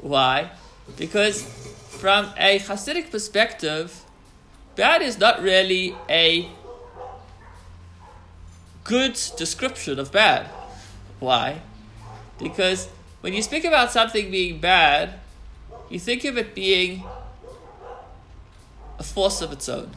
Why? 0.04 0.50
Because 0.98 1.42
from 1.88 2.26
a 2.36 2.58
Hasidic 2.58 3.10
perspective, 3.10 4.04
bad 4.76 5.00
is 5.00 5.18
not 5.18 5.40
really 5.40 5.96
a 6.10 6.50
good 8.84 9.18
description 9.38 9.98
of 9.98 10.12
bad. 10.12 10.50
Why? 11.20 11.62
Because 12.38 12.90
when 13.22 13.32
you 13.32 13.40
speak 13.40 13.64
about 13.64 13.92
something 13.92 14.30
being 14.30 14.60
bad, 14.60 15.14
you 15.88 15.98
think 15.98 16.26
of 16.26 16.36
it 16.36 16.54
being 16.54 17.02
a 18.98 19.02
force 19.02 19.40
of 19.40 19.52
its 19.52 19.70
own. 19.70 19.90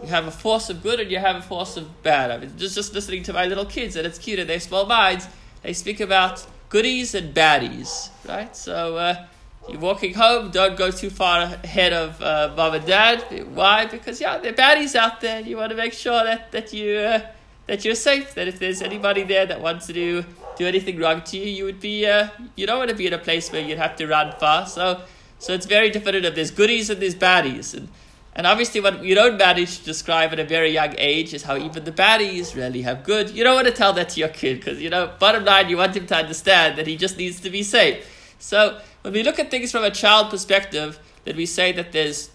You 0.00 0.08
have 0.08 0.26
a 0.26 0.30
force 0.30 0.70
of 0.70 0.82
good 0.82 1.00
and 1.00 1.10
you 1.10 1.18
have 1.18 1.36
a 1.36 1.42
force 1.42 1.76
of 1.76 2.02
bad. 2.02 2.30
I 2.30 2.38
mean, 2.38 2.56
just, 2.56 2.76
just 2.76 2.94
listening 2.94 3.24
to 3.24 3.34
my 3.34 3.44
little 3.44 3.66
kids, 3.66 3.94
and 3.94 4.06
it's 4.06 4.18
cute, 4.18 4.38
and 4.38 4.48
they 4.48 4.58
small 4.58 4.86
minds, 4.86 5.28
they 5.62 5.74
speak 5.74 6.00
about 6.00 6.46
goodies 6.74 7.14
and 7.14 7.32
baddies, 7.32 8.10
right? 8.28 8.56
So 8.56 8.96
uh, 8.96 9.26
you're 9.68 9.78
walking 9.78 10.12
home, 10.14 10.50
don't 10.50 10.76
go 10.76 10.90
too 10.90 11.08
far 11.08 11.42
ahead 11.42 11.92
of 11.92 12.20
uh, 12.20 12.52
mom 12.56 12.74
and 12.74 12.84
dad. 12.84 13.18
Why? 13.54 13.86
Because 13.86 14.20
yeah, 14.20 14.38
there 14.38 14.50
are 14.50 14.56
baddies 14.56 14.96
out 14.96 15.20
there. 15.20 15.38
You 15.40 15.56
want 15.56 15.70
to 15.70 15.76
make 15.76 15.92
sure 15.92 16.24
that 16.24 16.50
that 16.50 16.72
you 16.72 16.98
uh, 16.98 17.20
that 17.68 17.84
you're 17.84 17.94
safe. 17.94 18.34
That 18.34 18.48
if 18.48 18.58
there's 18.58 18.82
anybody 18.82 19.22
there 19.22 19.46
that 19.46 19.60
wants 19.60 19.86
to 19.86 19.92
do 19.92 20.24
do 20.58 20.66
anything 20.66 20.98
wrong 20.98 21.22
to 21.30 21.38
you, 21.38 21.46
you 21.58 21.64
would 21.64 21.78
be 21.78 22.06
uh, 22.06 22.30
you 22.56 22.66
don't 22.66 22.78
want 22.78 22.90
to 22.90 22.96
be 22.96 23.06
in 23.06 23.12
a 23.12 23.22
place 23.28 23.52
where 23.52 23.62
you'd 23.62 23.78
have 23.78 23.94
to 24.00 24.08
run 24.08 24.34
far. 24.40 24.66
So 24.66 25.02
so 25.38 25.52
it's 25.54 25.66
very 25.66 25.90
definitive. 25.90 26.34
There's 26.34 26.50
goodies 26.50 26.90
and 26.90 27.00
there's 27.00 27.14
baddies, 27.14 27.72
and 27.72 27.86
and 28.36 28.46
obviously, 28.48 28.80
what 28.80 29.04
you 29.04 29.14
don't 29.14 29.36
manage 29.36 29.78
to 29.78 29.84
describe 29.84 30.32
at 30.32 30.40
a 30.40 30.44
very 30.44 30.70
young 30.70 30.94
age 30.98 31.32
is 31.32 31.44
how 31.44 31.56
even 31.56 31.84
the 31.84 31.92
baddies 31.92 32.56
really 32.56 32.82
have 32.82 33.04
good. 33.04 33.30
You 33.30 33.44
don't 33.44 33.54
want 33.54 33.68
to 33.68 33.72
tell 33.72 33.92
that 33.92 34.08
to 34.10 34.20
your 34.20 34.28
kid 34.28 34.58
because, 34.58 34.82
you 34.82 34.90
know, 34.90 35.12
bottom 35.20 35.44
line, 35.44 35.68
you 35.68 35.76
want 35.76 35.96
him 35.96 36.06
to 36.08 36.16
understand 36.16 36.76
that 36.76 36.88
he 36.88 36.96
just 36.96 37.16
needs 37.16 37.38
to 37.40 37.50
be 37.50 37.62
safe. 37.62 38.34
So, 38.40 38.80
when 39.02 39.12
we 39.12 39.22
look 39.22 39.38
at 39.38 39.52
things 39.52 39.70
from 39.70 39.84
a 39.84 39.90
child 39.90 40.30
perspective, 40.30 40.98
then 41.24 41.36
we 41.36 41.46
say 41.46 41.70
that 41.72 41.92
there's 41.92 42.30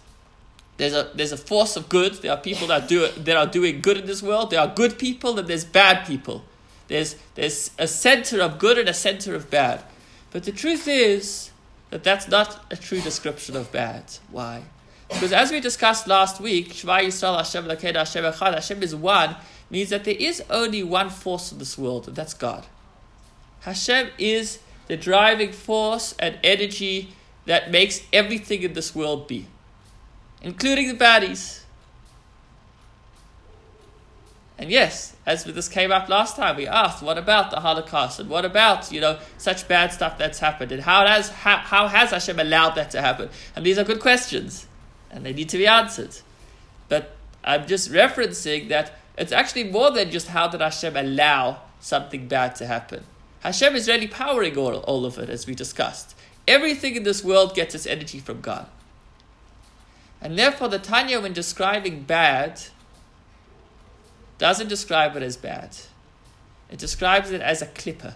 there's 0.78 0.94
a 0.94 1.10
there's 1.14 1.32
a 1.32 1.36
force 1.36 1.76
of 1.76 1.90
good. 1.90 2.14
There 2.14 2.32
are 2.32 2.38
people 2.38 2.68
that 2.68 2.88
do 2.88 3.06
that 3.08 3.36
are 3.36 3.46
doing 3.46 3.82
good 3.82 3.98
in 3.98 4.06
this 4.06 4.22
world. 4.22 4.50
There 4.50 4.60
are 4.60 4.68
good 4.68 4.98
people 4.98 5.38
and 5.38 5.46
there's 5.46 5.66
bad 5.66 6.06
people. 6.06 6.44
There's 6.88 7.16
there's 7.34 7.72
a 7.78 7.86
center 7.86 8.40
of 8.40 8.58
good 8.58 8.78
and 8.78 8.88
a 8.88 8.94
center 8.94 9.34
of 9.34 9.50
bad. 9.50 9.84
But 10.30 10.44
the 10.44 10.52
truth 10.52 10.88
is 10.88 11.50
that 11.90 12.04
that's 12.04 12.26
not 12.26 12.64
a 12.70 12.76
true 12.76 13.02
description 13.02 13.54
of 13.54 13.70
bad. 13.70 14.04
Why? 14.30 14.62
Because 15.10 15.32
as 15.32 15.50
we 15.50 15.60
discussed 15.60 16.06
last 16.06 16.40
week, 16.40 16.72
Shema 16.72 16.98
Yisrael 16.98 17.36
Hashem 17.36 17.68
Hashem 17.68 18.24
Echad, 18.24 18.54
Hashem 18.54 18.82
is 18.82 18.94
one, 18.94 19.36
means 19.68 19.90
that 19.90 20.04
there 20.04 20.16
is 20.18 20.42
only 20.48 20.82
one 20.82 21.10
force 21.10 21.52
in 21.52 21.58
this 21.58 21.76
world, 21.76 22.06
and 22.08 22.16
that's 22.16 22.32
God. 22.32 22.66
Hashem 23.60 24.10
is 24.18 24.60
the 24.86 24.96
driving 24.96 25.52
force 25.52 26.14
and 26.18 26.38
energy 26.42 27.12
that 27.46 27.70
makes 27.70 28.02
everything 28.12 28.62
in 28.62 28.72
this 28.72 28.94
world 28.94 29.26
be, 29.26 29.46
including 30.42 30.88
the 30.88 30.94
baddies. 30.94 31.60
And 34.58 34.70
yes, 34.70 35.16
as 35.26 35.44
this 35.44 35.68
came 35.68 35.90
up 35.90 36.08
last 36.08 36.36
time, 36.36 36.56
we 36.56 36.66
asked, 36.66 37.02
what 37.02 37.18
about 37.18 37.50
the 37.50 37.60
Holocaust? 37.60 38.20
And 38.20 38.28
what 38.28 38.44
about, 38.44 38.92
you 38.92 39.00
know, 39.00 39.18
such 39.38 39.66
bad 39.66 39.92
stuff 39.92 40.18
that's 40.18 40.38
happened? 40.38 40.70
And 40.70 40.82
how 40.82 41.06
has, 41.06 41.30
how, 41.30 41.56
how 41.56 41.88
has 41.88 42.10
Hashem 42.10 42.38
allowed 42.38 42.74
that 42.74 42.90
to 42.90 43.00
happen? 43.00 43.30
And 43.56 43.64
these 43.64 43.78
are 43.78 43.84
good 43.84 44.00
questions 44.00 44.66
and 45.10 45.24
they 45.24 45.32
need 45.32 45.48
to 45.50 45.58
be 45.58 45.66
answered. 45.66 46.16
But 46.88 47.16
I'm 47.44 47.66
just 47.66 47.90
referencing 47.90 48.68
that 48.68 48.92
it's 49.16 49.32
actually 49.32 49.64
more 49.64 49.90
than 49.90 50.10
just 50.10 50.28
how 50.28 50.48
did 50.48 50.60
Hashem 50.60 50.96
allow 50.96 51.62
something 51.80 52.28
bad 52.28 52.54
to 52.56 52.66
happen. 52.66 53.04
Hashem 53.40 53.74
is 53.74 53.88
really 53.88 54.06
powering 54.06 54.56
all, 54.56 54.76
all 54.76 55.06
of 55.06 55.18
it, 55.18 55.30
as 55.30 55.46
we 55.46 55.54
discussed. 55.54 56.14
Everything 56.46 56.96
in 56.96 57.04
this 57.04 57.24
world 57.24 57.54
gets 57.54 57.74
its 57.74 57.86
energy 57.86 58.18
from 58.18 58.40
God. 58.40 58.66
And 60.20 60.38
therefore, 60.38 60.68
the 60.68 60.78
Tanya, 60.78 61.20
when 61.20 61.32
describing 61.32 62.02
bad, 62.02 62.60
doesn't 64.38 64.68
describe 64.68 65.16
it 65.16 65.22
as 65.22 65.36
bad. 65.36 65.76
It 66.70 66.78
describes 66.78 67.30
it 67.30 67.40
as 67.40 67.62
a 67.62 67.66
klippa. 67.66 68.14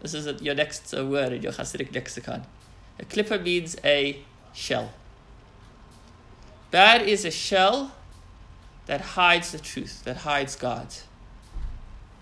This 0.00 0.14
is 0.14 0.42
your 0.42 0.54
next 0.54 0.92
uh, 0.94 1.04
word 1.04 1.32
in 1.32 1.42
your 1.42 1.52
Hasidic 1.52 1.94
lexicon. 1.94 2.44
A 2.98 3.04
klippa 3.04 3.42
means 3.42 3.76
a 3.84 4.22
shell. 4.52 4.92
Bad 6.74 7.02
is 7.02 7.24
a 7.24 7.30
shell 7.30 7.92
that 8.86 9.00
hides 9.00 9.52
the 9.52 9.60
truth, 9.60 10.02
that 10.02 10.16
hides 10.16 10.56
God. 10.56 10.88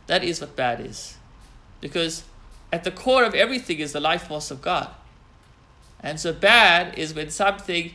That 0.09 0.23
is 0.23 0.43
what 0.43 0.57
bad 0.57 0.79
is. 0.79 1.17
Because 1.81 2.25
at 2.71 2.85
the 2.85 2.91
core 2.91 3.25
of 3.25 3.35
everything 3.35 3.79
is 3.79 3.93
the 3.95 4.01
life 4.01 4.25
force 4.25 4.51
of 4.51 4.61
God. 4.61 4.91
And 6.01 6.21
so 6.21 6.35
bad 6.35 6.99
is 6.99 7.15
when 7.15 7.31
something 7.31 7.93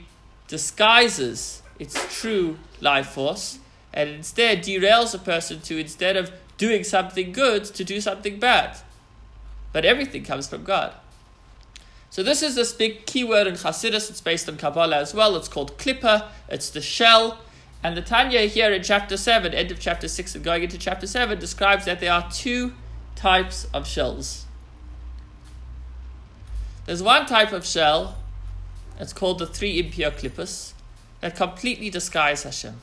disguises 0.47 1.61
its 1.77 2.19
true 2.19 2.57
life 2.81 3.09
force 3.09 3.59
and 3.93 4.09
instead 4.09 4.63
derails 4.63 5.13
a 5.13 5.19
person 5.19 5.61
to, 5.61 5.79
instead 5.79 6.17
of 6.17 6.31
doing 6.57 6.83
something 6.83 7.33
good, 7.33 7.65
to 7.65 7.83
do 7.83 8.01
something 8.01 8.39
bad. 8.39 8.79
But 9.73 9.85
everything 9.85 10.23
comes 10.23 10.47
from 10.47 10.63
God. 10.63 10.95
So 12.09 12.23
this 12.23 12.41
is 12.41 12.55
this 12.55 12.73
big 12.73 13.05
keyword 13.05 13.47
in 13.47 13.55
Hasidus. 13.55 14.09
It's 14.09 14.21
based 14.21 14.47
on 14.47 14.57
Kabbalah 14.57 14.97
as 14.97 15.13
well. 15.13 15.35
It's 15.35 15.47
called 15.47 15.77
klippa. 15.77 16.27
It's 16.49 16.69
the 16.69 16.81
shell. 16.81 17.39
And 17.83 17.95
the 17.95 18.01
Tanya 18.01 18.41
here 18.41 18.71
in 18.71 18.81
chapter 18.81 19.17
7, 19.17 19.53
end 19.53 19.71
of 19.71 19.79
chapter 19.79 20.07
6 20.07 20.35
and 20.35 20.43
going 20.43 20.63
into 20.63 20.77
chapter 20.77 21.05
7, 21.05 21.37
describes 21.39 21.85
that 21.85 21.99
there 21.99 22.11
are 22.11 22.29
two 22.31 22.73
types 23.15 23.67
of 23.73 23.87
shells. 23.87 24.45
There's 26.85 27.03
one 27.03 27.25
type 27.25 27.51
of 27.51 27.65
shell, 27.65 28.17
it's 28.99 29.13
called 29.13 29.39
the 29.39 29.45
three 29.45 29.77
impure 29.79 30.09
klippas, 30.09 30.73
that 31.21 31.35
completely 31.35 31.89
disguise 31.89 32.43
Hashem. 32.43 32.79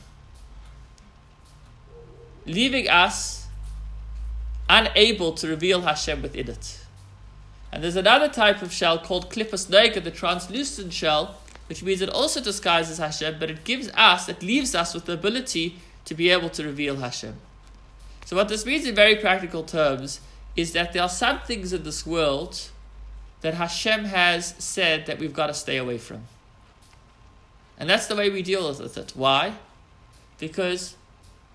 leaving 2.45 2.87
us 2.87 3.47
unable 4.69 5.33
to 5.33 5.47
reveal 5.47 5.81
Hashem 5.81 6.21
within 6.21 6.49
it. 6.49 6.84
And 7.75 7.83
there's 7.83 7.97
another 7.97 8.29
type 8.29 8.61
of 8.61 8.71
shell 8.71 8.97
called 8.97 9.29
Klipas 9.29 9.69
Nogah, 9.69 10.01
the 10.01 10.09
translucent 10.09 10.93
shell, 10.93 11.35
which 11.67 11.83
means 11.83 11.99
it 11.99 12.07
also 12.07 12.39
disguises 12.39 12.99
Hashem, 12.99 13.35
but 13.37 13.51
it 13.51 13.65
gives 13.65 13.89
us, 13.95 14.29
it 14.29 14.41
leaves 14.41 14.73
us 14.73 14.93
with 14.93 15.03
the 15.03 15.11
ability 15.11 15.75
to 16.05 16.15
be 16.15 16.29
able 16.29 16.49
to 16.51 16.63
reveal 16.63 16.95
Hashem. 16.95 17.35
So, 18.23 18.37
what 18.37 18.47
this 18.47 18.65
means 18.65 18.87
in 18.87 18.95
very 18.95 19.17
practical 19.17 19.63
terms 19.63 20.21
is 20.55 20.71
that 20.71 20.93
there 20.93 21.03
are 21.03 21.09
some 21.09 21.41
things 21.41 21.73
in 21.73 21.83
this 21.83 22.05
world 22.05 22.69
that 23.41 23.55
Hashem 23.55 24.05
has 24.05 24.55
said 24.57 25.05
that 25.07 25.19
we've 25.19 25.33
got 25.33 25.47
to 25.47 25.53
stay 25.53 25.75
away 25.75 25.97
from. 25.97 26.23
And 27.77 27.89
that's 27.89 28.07
the 28.07 28.15
way 28.15 28.29
we 28.29 28.41
deal 28.41 28.65
with 28.69 28.97
it. 28.97 29.11
Why? 29.17 29.55
Because 30.39 30.95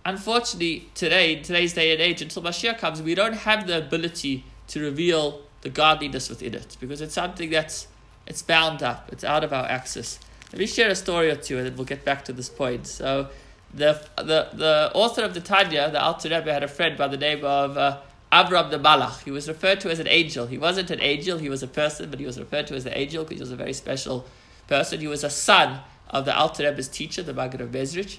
unfortunately, 0.05 0.91
today, 0.95 1.37
in 1.37 1.43
today's 1.43 1.73
day 1.73 1.93
and 1.93 2.00
age, 2.03 2.21
until 2.21 2.43
Mashiach 2.43 2.77
comes, 2.77 3.00
we 3.00 3.15
don't 3.15 3.33
have 3.33 3.67
the 3.67 3.79
ability 3.79 4.45
to 4.69 4.83
reveal 4.83 5.45
the 5.62 5.69
godliness 5.69 6.29
within 6.29 6.55
it 6.55 6.76
because 6.81 7.00
it's 7.00 7.14
something 7.14 7.50
that's 7.50 7.87
it's 8.26 8.43
bound 8.43 8.83
up. 8.83 9.09
It's 9.12 9.25
out 9.25 9.45
of 9.45 9.52
our 9.52 9.67
access. 9.67 10.19
Let 10.52 10.59
me 10.59 10.67
share 10.67 10.88
a 10.88 10.95
story 10.95 11.31
or 11.31 11.37
two, 11.37 11.59
and 11.59 11.67
then 11.67 11.76
we'll 11.76 11.85
get 11.85 12.05
back 12.05 12.25
to 12.26 12.33
this 12.33 12.49
point. 12.49 12.87
So, 12.87 13.29
the 13.73 14.00
the 14.17 14.49
the 14.52 14.90
author 14.95 15.23
of 15.23 15.35
the 15.35 15.40
Tanya, 15.40 15.90
the 15.90 16.02
Alter 16.02 16.29
Rebbe, 16.29 16.52
had 16.52 16.62
a 16.62 16.69
friend 16.69 16.97
by 16.97 17.09
the 17.09 17.17
name 17.17 17.45
of 17.45 17.76
uh, 17.76 17.99
Avram 18.33 18.71
the 18.71 18.79
Malach. 18.79 19.23
He 19.25 19.31
was 19.31 19.49
referred 19.49 19.81
to 19.81 19.90
as 19.90 19.99
an 19.99 20.09
angel. 20.09 20.47
He 20.47 20.59
wasn't 20.59 20.90
an 20.90 21.00
angel; 21.00 21.38
he 21.38 21.49
was 21.49 21.62
a 21.62 21.69
person, 21.69 22.11
but 22.11 22.21
he 22.21 22.26
was 22.26 22.38
referred 22.38 22.67
to 22.69 22.75
as 22.75 22.87
an 22.87 22.93
angel 22.95 23.25
because 23.25 23.38
he 23.38 23.43
was 23.43 23.52
a 23.52 23.57
very 23.57 23.73
special 23.73 24.26
person. 24.67 25.00
He 25.00 25.09
was 25.09 25.25
a 25.25 25.31
son 25.31 25.81
of 26.09 26.25
the 26.25 26.37
Alter 26.37 26.64
Rebbe's 26.64 26.88
teacher, 26.88 27.23
the 27.23 27.35
Maggid 27.35 27.61
of 27.61 27.71
Mezrich. 27.71 28.19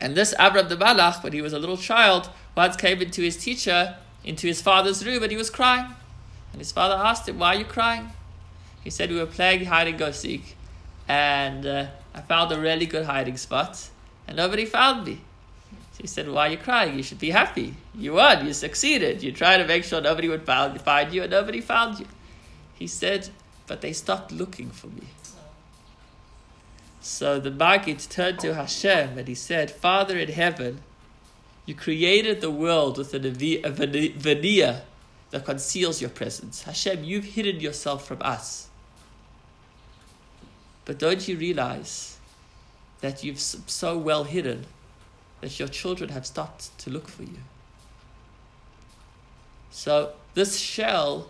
And 0.00 0.14
this 0.14 0.34
Avram 0.34 0.68
the 0.68 0.76
Malach, 0.76 1.22
when 1.22 1.32
he 1.32 1.42
was 1.42 1.52
a 1.52 1.58
little 1.58 1.76
child, 1.76 2.30
once 2.56 2.76
came 2.76 3.02
into 3.02 3.22
his 3.22 3.36
teacher, 3.36 3.96
into 4.24 4.46
his 4.46 4.62
father's 4.62 5.04
room, 5.04 5.22
and 5.22 5.30
he 5.30 5.36
was 5.36 5.50
crying. 5.50 5.94
And 6.52 6.60
his 6.60 6.72
father 6.72 6.94
asked 6.94 7.28
him, 7.28 7.38
Why 7.38 7.54
are 7.54 7.58
you 7.58 7.64
crying? 7.64 8.10
He 8.82 8.90
said, 8.90 9.10
We 9.10 9.16
were 9.16 9.26
playing 9.26 9.66
hide 9.66 9.88
and 9.88 9.98
go 9.98 10.10
seek, 10.10 10.56
and 11.08 11.66
uh, 11.66 11.86
I 12.14 12.20
found 12.22 12.52
a 12.52 12.60
really 12.60 12.86
good 12.86 13.06
hiding 13.06 13.36
spot, 13.36 13.88
and 14.26 14.36
nobody 14.36 14.64
found 14.64 15.06
me. 15.06 15.20
So 15.92 16.02
he 16.02 16.06
said, 16.06 16.28
Why 16.28 16.48
are 16.48 16.50
you 16.50 16.58
crying? 16.58 16.96
You 16.96 17.02
should 17.02 17.18
be 17.18 17.30
happy. 17.30 17.74
You 17.94 18.14
won, 18.14 18.46
you 18.46 18.52
succeeded. 18.52 19.22
You 19.22 19.32
tried 19.32 19.58
to 19.58 19.66
make 19.66 19.84
sure 19.84 20.00
nobody 20.00 20.28
would 20.28 20.44
find 20.44 21.12
you, 21.12 21.22
and 21.22 21.30
nobody 21.30 21.60
found 21.60 22.00
you. 22.00 22.06
He 22.74 22.86
said, 22.86 23.28
But 23.66 23.80
they 23.80 23.92
stopped 23.92 24.32
looking 24.32 24.70
for 24.70 24.88
me. 24.88 25.08
So 27.00 27.40
the 27.40 27.50
Maggid 27.50 27.98
turned 27.98 28.38
to 28.40 28.54
Hashem 28.54 29.16
and 29.16 29.26
he 29.26 29.34
said, 29.34 29.70
Father 29.70 30.18
in 30.18 30.28
heaven, 30.28 30.82
you 31.64 31.74
created 31.74 32.40
the 32.40 32.50
world 32.50 32.98
with 32.98 33.14
a 33.14 33.20
veneer 33.20 34.82
that 35.30 35.44
conceals 35.44 36.00
your 36.00 36.10
presence. 36.10 36.62
Hashem, 36.62 37.04
you've 37.04 37.24
hidden 37.24 37.60
yourself 37.60 38.06
from 38.06 38.18
us. 38.20 38.68
But 40.84 40.98
don't 40.98 41.26
you 41.28 41.36
realize 41.36 42.18
that 43.00 43.22
you've 43.22 43.40
so 43.40 43.96
well 43.96 44.24
hidden 44.24 44.66
that 45.40 45.58
your 45.58 45.68
children 45.68 46.10
have 46.10 46.26
stopped 46.26 46.76
to 46.78 46.90
look 46.90 47.08
for 47.08 47.22
you? 47.22 47.38
So, 49.70 50.12
this 50.34 50.58
shell 50.58 51.28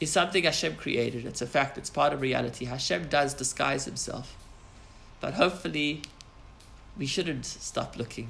is 0.00 0.10
something 0.12 0.44
Hashem 0.44 0.76
created. 0.76 1.24
It's 1.24 1.42
a 1.42 1.46
fact, 1.46 1.78
it's 1.78 1.90
part 1.90 2.12
of 2.12 2.20
reality. 2.20 2.66
Hashem 2.66 3.08
does 3.08 3.34
disguise 3.34 3.84
himself. 3.84 4.36
But 5.20 5.34
hopefully, 5.34 6.02
we 6.96 7.06
shouldn't 7.06 7.46
stop 7.46 7.96
looking. 7.96 8.28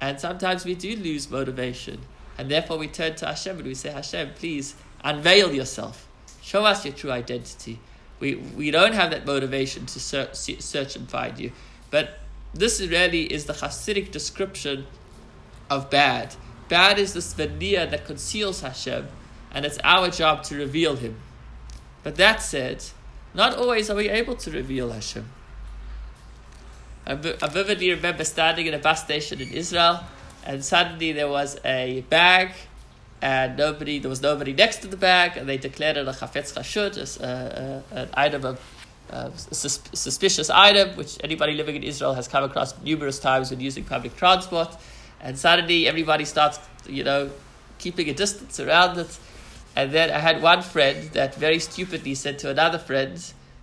And 0.00 0.20
sometimes 0.20 0.64
we 0.64 0.74
do 0.74 0.96
lose 0.96 1.30
motivation. 1.30 2.02
And 2.38 2.50
therefore, 2.50 2.78
we 2.78 2.88
turn 2.88 3.14
to 3.16 3.26
Hashem 3.26 3.58
and 3.58 3.66
we 3.66 3.74
say, 3.74 3.90
Hashem, 3.90 4.34
please 4.34 4.74
unveil 5.02 5.54
yourself. 5.54 6.06
Show 6.42 6.64
us 6.64 6.84
your 6.84 6.94
true 6.94 7.10
identity. 7.10 7.80
We, 8.20 8.36
we 8.36 8.70
don't 8.70 8.94
have 8.94 9.10
that 9.10 9.26
motivation 9.26 9.86
to 9.86 10.00
search, 10.00 10.34
search 10.36 10.96
and 10.96 11.08
find 11.08 11.38
you. 11.38 11.52
But 11.90 12.18
this 12.54 12.80
really 12.80 13.32
is 13.32 13.44
the 13.44 13.52
Hasidic 13.52 14.10
description 14.10 14.86
of 15.68 15.90
bad. 15.90 16.34
Bad 16.68 16.98
is 16.98 17.14
this 17.14 17.32
veneer 17.32 17.86
that 17.86 18.06
conceals 18.06 18.60
Hashem, 18.60 19.08
and 19.52 19.64
it's 19.64 19.78
our 19.84 20.10
job 20.10 20.42
to 20.44 20.56
reveal 20.56 20.96
Him. 20.96 21.16
But 22.02 22.16
that 22.16 22.42
said, 22.42 22.84
not 23.34 23.56
always 23.56 23.90
are 23.90 23.96
we 23.96 24.08
able 24.08 24.36
to 24.36 24.50
reveal 24.50 24.90
Hashem. 24.90 25.28
I, 27.06 27.12
I 27.12 27.48
vividly 27.48 27.90
remember 27.90 28.24
standing 28.24 28.66
in 28.66 28.74
a 28.74 28.78
bus 28.78 29.04
station 29.04 29.40
in 29.40 29.52
Israel, 29.52 30.04
and 30.46 30.64
suddenly 30.64 31.12
there 31.12 31.28
was 31.28 31.58
a 31.64 32.04
bag, 32.08 32.52
and 33.20 33.56
nobody 33.58 33.98
there 33.98 34.08
was 34.08 34.22
nobody 34.22 34.52
next 34.52 34.78
to 34.78 34.86
the 34.86 34.96
bag, 34.96 35.36
and 35.36 35.48
they 35.48 35.58
declared 35.58 35.96
it 35.96 36.06
a 36.06 36.12
chafetz 36.12 36.54
chashud, 36.54 36.94
uh, 37.20 37.24
uh, 37.24 38.00
an 38.00 38.08
item 38.14 38.44
of 38.44 38.60
uh, 39.10 39.30
sus- 39.36 39.80
suspicious 39.92 40.48
item, 40.48 40.96
which 40.96 41.18
anybody 41.22 41.54
living 41.54 41.76
in 41.76 41.82
Israel 41.82 42.14
has 42.14 42.28
come 42.28 42.44
across 42.44 42.80
numerous 42.82 43.18
times 43.18 43.50
when 43.50 43.60
using 43.60 43.84
public 43.84 44.16
transport. 44.16 44.76
And 45.20 45.38
suddenly 45.38 45.88
everybody 45.88 46.24
starts, 46.24 46.58
you 46.88 47.04
know, 47.04 47.30
keeping 47.78 48.08
a 48.08 48.14
distance 48.14 48.60
around 48.60 48.98
it. 48.98 49.18
And 49.74 49.92
then 49.92 50.10
I 50.10 50.18
had 50.18 50.42
one 50.42 50.62
friend 50.62 51.10
that 51.10 51.34
very 51.34 51.58
stupidly 51.58 52.14
said 52.14 52.38
to 52.40 52.50
another 52.50 52.78
friend 52.78 53.22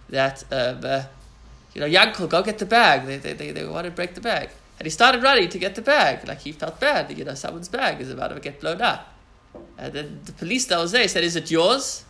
that 0.09 0.43
um, 0.51 1.05
you 1.73 1.81
know, 1.81 1.89
Yankel, 1.89 2.29
go 2.29 2.43
get 2.43 2.59
the 2.59 2.65
bag. 2.65 3.05
They, 3.05 3.17
they, 3.17 3.33
they, 3.33 3.51
they 3.51 3.65
want 3.65 3.85
to 3.85 3.91
break 3.91 4.13
the 4.13 4.21
bag. 4.21 4.49
And 4.83 4.87
he 4.87 4.91
started 4.91 5.23
running 5.23 5.47
to 5.47 5.57
get 5.57 5.75
the 5.75 5.81
bag. 5.81 6.27
Like 6.27 6.41
he 6.41 6.51
felt 6.51 6.77
bad, 6.77 7.17
you 7.17 7.23
know, 7.23 7.35
someone's 7.35 7.69
bag 7.69 8.01
is 8.01 8.11
about 8.11 8.35
to 8.35 8.39
get 8.41 8.59
blown 8.59 8.81
up. 8.81 9.13
And 9.77 9.93
then 9.93 10.19
the 10.25 10.33
police 10.33 10.65
that 10.65 10.77
was 10.77 10.91
there 10.91 11.07
said, 11.07 11.23
Is 11.23 11.37
it 11.37 11.49
yours? 11.49 12.03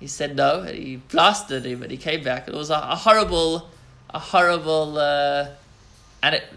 He 0.00 0.06
said 0.06 0.34
no, 0.34 0.60
and 0.60 0.74
he 0.74 0.96
blasted 0.96 1.66
him, 1.66 1.82
and 1.82 1.90
he 1.90 1.98
came 1.98 2.24
back. 2.24 2.48
It 2.48 2.54
was 2.54 2.70
a, 2.70 2.76
a 2.76 2.96
horrible, 2.96 3.68
a 4.08 4.18
horrible 4.18 4.96
uh, 4.96 5.48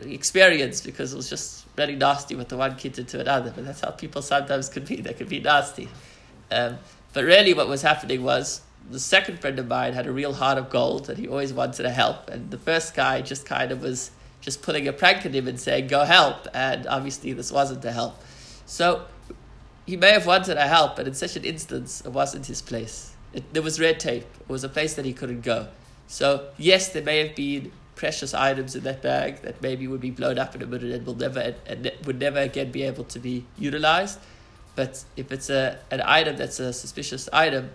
experience 0.04 0.80
because 0.80 1.12
it 1.12 1.18
was 1.18 1.30
just 1.30 1.66
very 1.76 1.98
nasty 1.98 2.38
what 2.38 2.48
the 2.48 2.56
one 2.56 2.78
kid 2.78 2.94
to 2.94 3.20
another. 3.20 3.52
But 3.54 3.66
that's 3.66 3.82
how 3.82 3.92
people 3.92 4.22
sometimes 4.22 4.70
could 4.70 4.86
be. 4.86 5.02
They 5.02 5.12
could 5.12 5.28
be 5.28 5.42
nasty. 5.42 5.90
Um, 6.50 6.78
but 7.12 7.26
really, 7.26 7.54
what 7.54 7.68
was 7.68 7.82
happening 7.82 8.24
was 8.24 8.62
the 8.90 9.02
second 9.02 9.42
friend 9.42 9.60
of 9.60 9.68
mine 9.68 9.92
had 9.92 10.08
a 10.08 10.14
real 10.14 10.32
heart 10.32 10.58
of 10.58 10.70
gold 10.70 11.10
and 11.10 11.18
he 11.18 11.28
always 11.28 11.52
wanted 11.52 11.84
to 11.84 11.90
help. 11.90 12.30
And 12.30 12.52
the 12.52 12.58
first 12.58 12.96
guy 12.96 13.20
just 13.20 13.46
kind 13.46 13.74
of 13.74 13.82
was 13.82 14.12
just 14.46 14.62
putting 14.62 14.88
a 14.88 14.94
prank 14.94 15.26
on 15.26 15.34
him 15.34 15.48
and 15.48 15.60
saying, 15.60 15.88
go 15.88 16.06
help. 16.06 16.48
And 16.54 16.86
obviously, 16.86 17.34
this 17.34 17.52
wasn't 17.52 17.82
to 17.82 17.92
help. 17.92 18.24
So 18.68 19.06
he 19.88 19.98
may 19.98 20.12
have 20.12 20.28
wanted 20.28 20.56
a 20.58 20.68
help, 20.68 20.96
but 20.96 21.08
in 21.08 21.16
such 21.16 21.36
an 21.36 21.44
instance, 21.44 22.02
it 22.06 22.12
wasn't 22.12 22.46
his 22.46 22.62
place. 22.62 23.14
It, 23.34 23.54
there 23.54 23.64
was 23.64 23.80
red 23.80 24.00
tape, 24.00 24.28
it 24.40 24.48
was 24.48 24.64
a 24.64 24.70
place 24.70 24.94
that 24.94 25.04
he 25.04 25.14
couldn't 25.14 25.42
go. 25.42 25.68
So, 26.08 26.50
yes, 26.58 26.90
there 26.90 27.02
may 27.02 27.26
have 27.26 27.36
been 27.36 27.72
precious 27.96 28.34
items 28.36 28.76
in 28.76 28.84
that 28.84 29.02
bag 29.02 29.42
that 29.42 29.62
maybe 29.64 29.88
would 29.88 30.02
be 30.02 30.12
blown 30.12 30.38
up 30.38 30.54
in 30.54 30.62
a 30.62 30.68
minute 30.68 30.92
and 30.92 31.06
will 31.08 31.16
never 31.16 31.56
and 31.66 31.92
would 32.06 32.20
never 32.20 32.40
again 32.40 32.72
be 32.72 32.84
able 32.84 33.06
to 33.06 33.20
be 33.20 33.46
utilized. 33.58 34.20
But 34.76 35.04
if 35.16 35.32
it's 35.32 35.50
a 35.50 35.80
an 35.90 36.02
item 36.06 36.38
that's 36.38 36.60
a 36.60 36.72
suspicious 36.72 37.28
item, 37.34 37.72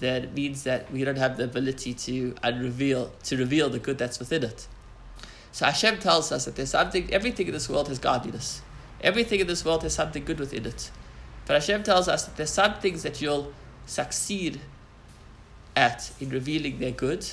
then 0.00 0.24
it 0.24 0.34
means 0.34 0.64
that 0.64 0.90
we 0.92 1.04
don't 1.04 1.16
have 1.16 1.36
the 1.36 1.44
ability 1.44 1.94
to 1.94 2.34
unreveal 2.42 3.12
to 3.24 3.36
reveal 3.36 3.70
the 3.70 3.78
good 3.78 3.96
that's 3.96 4.18
within 4.18 4.42
it. 4.44 4.66
So 5.52 5.66
Hashem 5.66 5.98
tells 5.98 6.32
us 6.32 6.46
that 6.46 6.56
there's 6.56 6.70
something 6.70 7.12
everything 7.12 7.46
in 7.46 7.52
this 7.52 7.68
world 7.68 7.88
has 7.88 7.98
godliness. 7.98 8.62
Everything 9.02 9.40
in 9.40 9.46
this 9.46 9.64
world 9.64 9.82
has 9.82 9.94
something 9.94 10.24
good 10.24 10.40
within 10.40 10.66
it. 10.66 10.90
But 11.46 11.54
Hashem 11.54 11.82
tells 11.82 12.08
us 12.08 12.24
that 12.24 12.36
there's 12.36 12.50
some 12.50 12.74
things 12.74 13.02
that 13.02 13.20
you'll 13.20 13.52
succeed 13.86 14.60
at 15.76 16.12
in 16.20 16.30
revealing 16.30 16.78
their 16.78 16.92
good, 16.92 17.26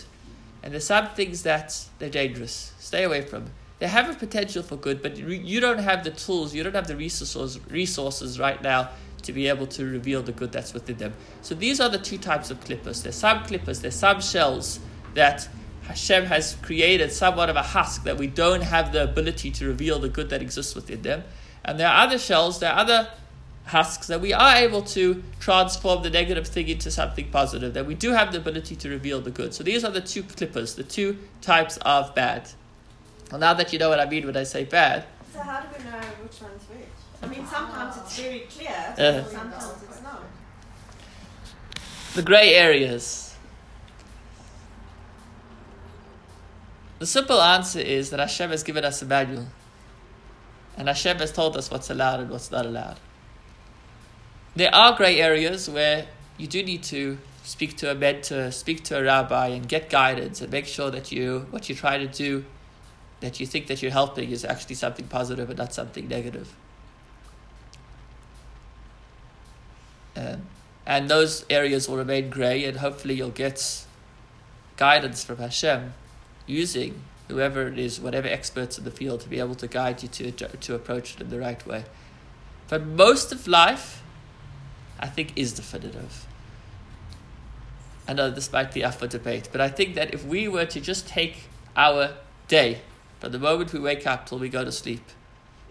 and 0.64 0.74
there's 0.74 0.86
some 0.86 1.10
things 1.10 1.44
that 1.44 1.86
they're 2.00 2.10
dangerous. 2.10 2.74
Stay 2.80 3.04
away 3.04 3.22
from. 3.22 3.52
They 3.80 3.88
have 3.88 4.10
a 4.10 4.14
potential 4.14 4.64
for 4.64 4.76
good, 4.76 5.02
but 5.02 5.16
you 5.18 5.62
don't 5.62 5.80
have 5.80 6.04
the 6.04 6.12
tools, 6.12 6.54
you 6.54 6.64
don't 6.64 6.76
have 6.76 6.88
the 6.88 6.98
resources 6.98 7.60
resources 7.70 8.38
right 8.38 8.62
now 8.62 8.90
to 9.22 9.32
be 9.32 9.48
able 9.48 9.68
to 9.68 9.86
reveal 9.86 10.22
the 10.22 10.32
good 10.32 10.52
that's 10.52 10.74
within 10.74 10.98
them. 10.98 11.14
So 11.42 11.56
these 11.56 11.80
are 11.80 11.90
the 11.90 11.98
two 11.98 12.18
types 12.18 12.52
of 12.52 12.60
klippos. 12.62 13.04
There's 13.04 13.16
some 13.16 13.40
klippos, 13.44 13.82
there's 13.82 13.96
some 13.96 14.22
shells 14.22 14.80
that 15.14 15.48
Hashem 15.90 16.26
has 16.28 16.56
created 16.62 17.12
somewhat 17.12 17.50
of 17.50 17.56
a 17.56 17.64
husk 17.64 18.04
that 18.04 18.16
we 18.16 18.28
don't 18.28 18.62
have 18.62 18.92
the 18.92 19.04
ability 19.04 19.50
to 19.50 19.66
reveal 19.66 19.98
the 19.98 20.08
good 20.08 20.30
that 20.30 20.40
exists 20.40 20.76
within 20.76 21.02
them. 21.02 21.24
And 21.66 21.80
there 21.80 21.88
are 21.88 22.06
other 22.06 22.20
shells, 22.20 22.60
there 22.60 22.72
are 22.72 22.78
other 22.78 23.10
husks 23.66 24.06
that 24.06 24.22
we 24.22 24.32
are 24.32 24.56
able 24.56 24.84
to 24.84 25.24
transform 25.40 26.04
the 26.04 26.12
negative 26.12 26.46
thing 26.46 26.70
into 26.70 26.92
something 26.92 27.32
positive, 27.32 27.74
that 27.74 27.88
we 27.88 27.96
do 27.96 28.12
have 28.12 28.32
the 28.32 28.38
ability 28.38 28.76
to 28.76 28.90
reveal 28.90 29.20
the 29.20 29.32
good. 29.32 29.56
So 29.56 29.64
these 29.64 29.84
are 29.84 29.90
the 29.90 30.02
two 30.02 30.22
klippas, 30.22 30.76
the 30.76 30.84
two 30.84 31.18
types 31.42 31.78
of 31.78 32.14
bad. 32.14 32.48
Well, 33.32 33.40
now 33.40 33.56
that 33.56 33.74
you 33.74 33.80
know 33.80 33.90
what 33.90 34.00
I 34.00 34.06
mean 34.06 34.28
when 34.28 34.38
I 34.38 34.44
say 34.44 34.66
bad. 34.66 35.06
So 35.34 35.40
how 35.40 35.62
do 35.62 35.68
we 35.76 35.84
know 35.86 35.98
which 36.22 36.40
one's 36.40 36.70
which? 36.70 36.88
I 37.24 37.28
mean, 37.28 37.48
sometimes 37.48 37.98
it's 37.98 38.20
very 38.20 38.42
clear, 38.42 38.94
uh, 38.96 39.24
sometimes 39.24 39.84
it's 39.90 40.04
not. 40.04 40.22
The 42.14 42.22
grey 42.22 42.54
areas. 42.54 43.29
The 47.00 47.06
simple 47.06 47.42
answer 47.42 47.80
is 47.80 48.10
that 48.10 48.20
Hashem 48.20 48.50
has 48.52 48.62
given 48.62 48.84
us 48.84 49.02
a 49.02 49.06
manual. 49.06 49.48
And 50.78 50.88
Hashem 50.88 51.18
has 51.18 51.32
told 51.32 51.58
us 51.58 51.72
what's 51.72 51.90
allowed 51.90 52.20
and 52.20 52.30
what's 52.30 52.52
not 52.52 52.66
allowed. 52.66 53.00
There 54.56 54.74
are 54.76 54.96
grey 54.96 55.22
areas 55.22 55.70
where 55.70 56.08
you 56.38 56.48
do 56.48 56.62
need 56.62 56.84
to 56.84 57.18
speak 57.44 57.78
to 57.78 57.92
a 57.92 57.96
mentor, 57.96 58.52
speak 58.52 58.84
to 58.86 59.00
a 59.00 59.04
rabbi, 59.04 59.48
and 59.48 59.68
get 59.68 59.90
guidance 59.90 60.42
and 60.42 60.52
make 60.52 60.66
sure 60.66 60.92
that 60.92 61.12
you 61.12 61.48
what 61.52 61.70
you 61.70 61.76
try 61.76 61.98
to 61.98 62.08
do, 62.08 62.46
that 63.22 63.40
you 63.40 63.46
think 63.46 63.68
that 63.68 63.82
you're 63.82 63.92
helping, 63.92 64.30
is 64.30 64.44
actually 64.44 64.76
something 64.76 65.08
positive 65.08 65.50
and 65.50 65.58
not 65.58 65.74
something 65.74 66.08
negative. 66.08 66.54
Um, 70.18 70.48
and 70.86 71.10
those 71.10 71.46
areas 71.50 71.88
will 71.88 71.98
remain 71.98 72.30
grey, 72.30 72.66
and 72.66 72.78
hopefully 72.78 73.14
you'll 73.14 73.30
get 73.30 73.86
guidance 74.76 75.24
from 75.24 75.38
Hashem 75.38 75.94
using 76.50 77.02
whoever 77.28 77.68
it 77.68 77.78
is, 77.78 78.00
whatever 78.00 78.28
experts 78.28 78.78
in 78.78 78.84
the 78.84 78.92
field, 78.92 79.22
to 79.22 79.30
be 79.30 79.40
able 79.40 79.56
to 79.56 79.68
guide 79.68 80.02
you 80.04 80.10
to 80.10 80.32
to 80.32 80.76
approach 80.76 81.16
it 81.16 81.22
in 81.22 81.30
the 81.30 81.40
right 81.40 81.66
way. 81.66 81.86
But 82.68 82.86
most 82.86 83.32
of 83.32 83.48
life, 83.48 84.04
I 85.00 85.08
think, 85.08 85.34
is 85.36 85.54
definitive. 85.54 86.26
I 88.08 88.14
know 88.14 88.32
this 88.32 88.52
might 88.52 88.74
be 88.74 88.84
up 88.84 88.96
for 88.96 89.08
debate, 89.08 89.50
but 89.52 89.62
I 89.62 89.70
think 89.70 89.96
that 89.96 90.14
if 90.14 90.26
we 90.26 90.48
were 90.48 90.66
to 90.66 90.82
just 90.82 91.08
take 91.08 91.50
our 91.76 92.16
day, 92.48 92.82
from 93.20 93.32
the 93.32 93.40
moment 93.40 93.72
we 93.72 93.80
wake 93.80 94.08
up 94.08 94.26
till 94.26 94.40
we 94.40 94.50
go 94.50 94.66
to 94.66 94.72
sleep, 94.72 95.04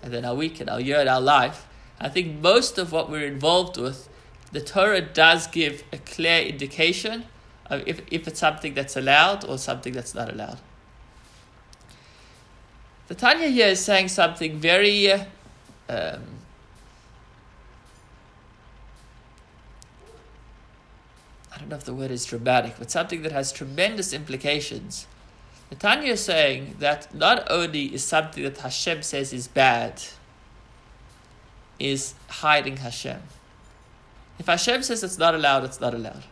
and 0.03 0.13
then 0.13 0.25
our 0.25 0.35
week 0.35 0.61
and 0.61 0.71
our 0.71 0.81
year 0.81 1.01
and 1.01 1.09
our 1.09 1.21
life, 1.21 1.67
I 2.01 2.09
think 2.09 2.41
most 2.41 2.79
of 2.79 2.93
what 2.93 3.11
we're 3.11 3.27
involved 3.27 3.77
with, 3.77 4.09
the 4.53 4.61
Torah 4.61 5.01
does 5.01 5.49
give 5.49 5.83
a 5.93 5.99
clear 5.99 6.43
indication 6.43 7.25
of 7.67 7.87
if, 7.87 8.03
if 8.11 8.29
it's 8.29 8.41
something 8.41 8.75
that's 8.75 8.97
allowed 8.97 9.45
or 9.45 9.59
something 9.59 9.93
that's 9.93 10.15
not 10.15 10.33
allowed. 10.33 10.59
The 13.09 13.15
Tanya 13.15 13.49
here 13.49 13.69
is 13.69 13.83
saying 13.83 14.09
something 14.09 14.59
very 14.59 15.11
um, 15.13 16.39
I 21.59 21.59
don't 21.59 21.71
know 21.71 21.77
if 21.77 21.85
the 21.85 21.95
word 21.95 22.11
is 22.11 22.25
dramatic, 22.25 22.75
but 22.79 22.91
something 22.91 23.23
that 23.23 23.33
has 23.33 23.51
tremendous 23.51 24.13
implications. 24.13 25.07
The 25.71 25.75
Tanya 25.75 26.13
is 26.13 26.25
saying 26.25 26.77
that 26.79 27.13
not 27.15 27.51
only 27.51 27.93
is 27.93 28.05
something 28.05 28.45
that 28.45 28.59
Hashem 28.59 29.03
says 29.03 29.33
is 29.33 29.49
bad, 29.49 30.03
is 31.79 32.15
hiding 32.29 32.77
Hashem. 32.79 33.23
If 34.39 34.47
Hashem 34.47 34.83
says 34.83 35.03
it's 35.03 35.19
not 35.19 35.35
allowed, 35.35 35.65
it's 35.65 35.81
not 35.81 35.95
allowed. 35.95 36.25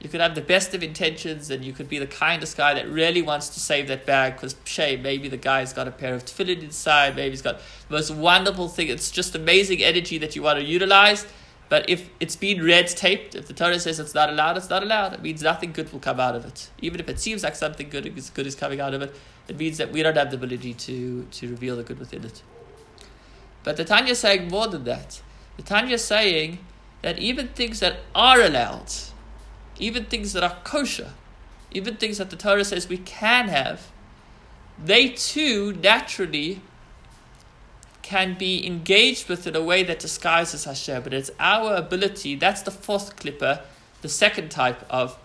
You 0.00 0.08
could 0.08 0.20
have 0.20 0.36
the 0.36 0.40
best 0.40 0.74
of 0.74 0.82
intentions 0.82 1.50
and 1.50 1.64
you 1.64 1.72
could 1.72 1.88
be 1.88 1.98
the 1.98 2.06
kindest 2.06 2.56
guy 2.56 2.74
that 2.74 2.88
really 2.88 3.20
wants 3.20 3.48
to 3.50 3.60
save 3.60 3.88
that 3.88 4.06
bag 4.06 4.34
because, 4.34 4.54
shame, 4.64 5.02
maybe 5.02 5.28
the 5.28 5.36
guy's 5.36 5.72
got 5.72 5.88
a 5.88 5.90
pair 5.90 6.14
of 6.14 6.24
tefillin 6.24 6.62
inside, 6.62 7.16
maybe 7.16 7.30
he's 7.30 7.42
got 7.42 7.58
the 7.88 7.94
most 7.94 8.10
wonderful 8.12 8.68
thing. 8.68 8.88
It's 8.88 9.10
just 9.10 9.34
amazing 9.34 9.82
energy 9.82 10.18
that 10.18 10.36
you 10.36 10.42
want 10.42 10.60
to 10.60 10.64
utilize. 10.64 11.26
But 11.68 11.90
if 11.90 12.08
it's 12.18 12.36
been 12.36 12.64
red 12.64 12.86
taped, 12.88 13.34
if 13.34 13.46
the 13.46 13.52
Torah 13.52 13.78
says 13.78 14.00
it's 14.00 14.14
not 14.14 14.30
allowed, 14.30 14.56
it's 14.56 14.70
not 14.70 14.82
allowed. 14.82 15.12
It 15.12 15.22
means 15.22 15.42
nothing 15.42 15.72
good 15.72 15.92
will 15.92 16.00
come 16.00 16.18
out 16.18 16.34
of 16.34 16.44
it. 16.44 16.70
Even 16.80 17.00
if 17.00 17.08
it 17.08 17.20
seems 17.20 17.42
like 17.42 17.56
something 17.56 17.90
good 17.90 18.06
is 18.06 18.30
good 18.30 18.46
is 18.46 18.54
coming 18.54 18.80
out 18.80 18.94
of 18.94 19.02
it, 19.02 19.14
it 19.48 19.58
means 19.58 19.78
that 19.78 19.92
we 19.92 20.02
don't 20.02 20.16
have 20.16 20.30
the 20.30 20.36
ability 20.36 20.74
to, 20.74 21.24
to 21.24 21.48
reveal 21.48 21.76
the 21.76 21.82
good 21.82 21.98
within 21.98 22.24
it. 22.24 22.42
But 23.64 23.76
the 23.76 23.84
Tanya 23.84 24.12
is 24.12 24.18
saying 24.18 24.48
more 24.48 24.68
than 24.68 24.84
that. 24.84 25.20
The 25.56 25.62
Tanya 25.62 25.94
is 25.94 26.04
saying 26.04 26.58
that 27.02 27.18
even 27.18 27.48
things 27.48 27.80
that 27.80 27.98
are 28.14 28.40
allowed, 28.40 28.90
even 29.78 30.04
things 30.04 30.32
that 30.32 30.42
are 30.42 30.56
kosher, 30.64 31.12
even 31.70 31.96
things 31.96 32.18
that 32.18 32.30
the 32.30 32.36
Torah 32.36 32.64
says 32.64 32.88
we 32.88 32.98
can 32.98 33.48
have, 33.48 33.90
they 34.82 35.08
too 35.08 35.72
naturally 35.72 36.60
can 38.02 38.38
be 38.38 38.66
engaged 38.66 39.28
with 39.28 39.46
in 39.46 39.54
a 39.54 39.62
way 39.62 39.82
that 39.82 39.98
disguises 39.98 40.64
Hashem, 40.64 41.02
but 41.02 41.12
it's 41.12 41.30
our 41.38 41.74
ability, 41.74 42.36
that's 42.36 42.62
the 42.62 42.70
fourth 42.70 43.16
klippa, 43.16 43.62
the 44.00 44.08
second 44.08 44.50
type 44.50 44.84
of 44.88 45.18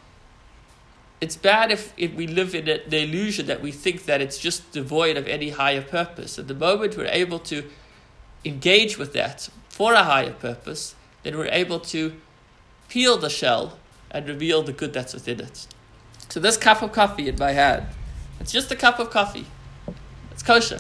it's 1.22 1.38
bad 1.38 1.72
if, 1.72 1.94
if 1.96 2.14
we 2.14 2.28
live 2.28 2.54
in 2.54 2.68
it, 2.68 2.90
the 2.90 3.02
illusion 3.02 3.46
that 3.46 3.62
we 3.62 3.72
think 3.72 4.04
that 4.04 4.20
it's 4.20 4.38
just 4.38 4.74
devoid 4.74 5.16
of 5.16 5.26
any 5.26 5.52
higher 5.52 5.82
purpose. 5.82 6.38
At 6.38 6.50
the 6.50 6.54
moment 6.54 6.98
we're 6.98 7.06
able 7.06 7.40
to 7.40 7.64
engage 8.44 8.98
with 8.98 9.14
that 9.14 9.48
for 9.70 9.94
a 9.94 10.04
higher 10.04 10.34
purpose, 10.34 10.96
then 11.24 11.38
we're 11.38 11.48
able 11.48 11.80
to 11.80 12.20
peel 12.90 13.18
the 13.18 13.30
shell 13.30 13.80
and 14.14 14.28
reveal 14.28 14.62
the 14.62 14.72
good 14.72 14.94
that's 14.94 15.14
within 15.14 15.40
it. 15.42 15.68
So 16.30 16.40
this 16.40 16.58
cup 16.58 16.82
of 16.82 16.92
coffee 16.92 17.28
in 17.28 17.38
my 17.38 17.52
hand, 17.52 17.88
it's 18.40 18.52
just 18.52 18.72
a 18.72 18.76
cup 18.76 19.00
of 19.00 19.10
coffee. 19.10 19.48
It's 20.32 20.44
kosher. 20.44 20.80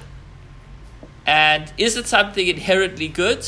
And 1.25 1.71
is 1.77 1.97
it 1.97 2.07
something 2.07 2.47
inherently 2.47 3.07
good? 3.07 3.45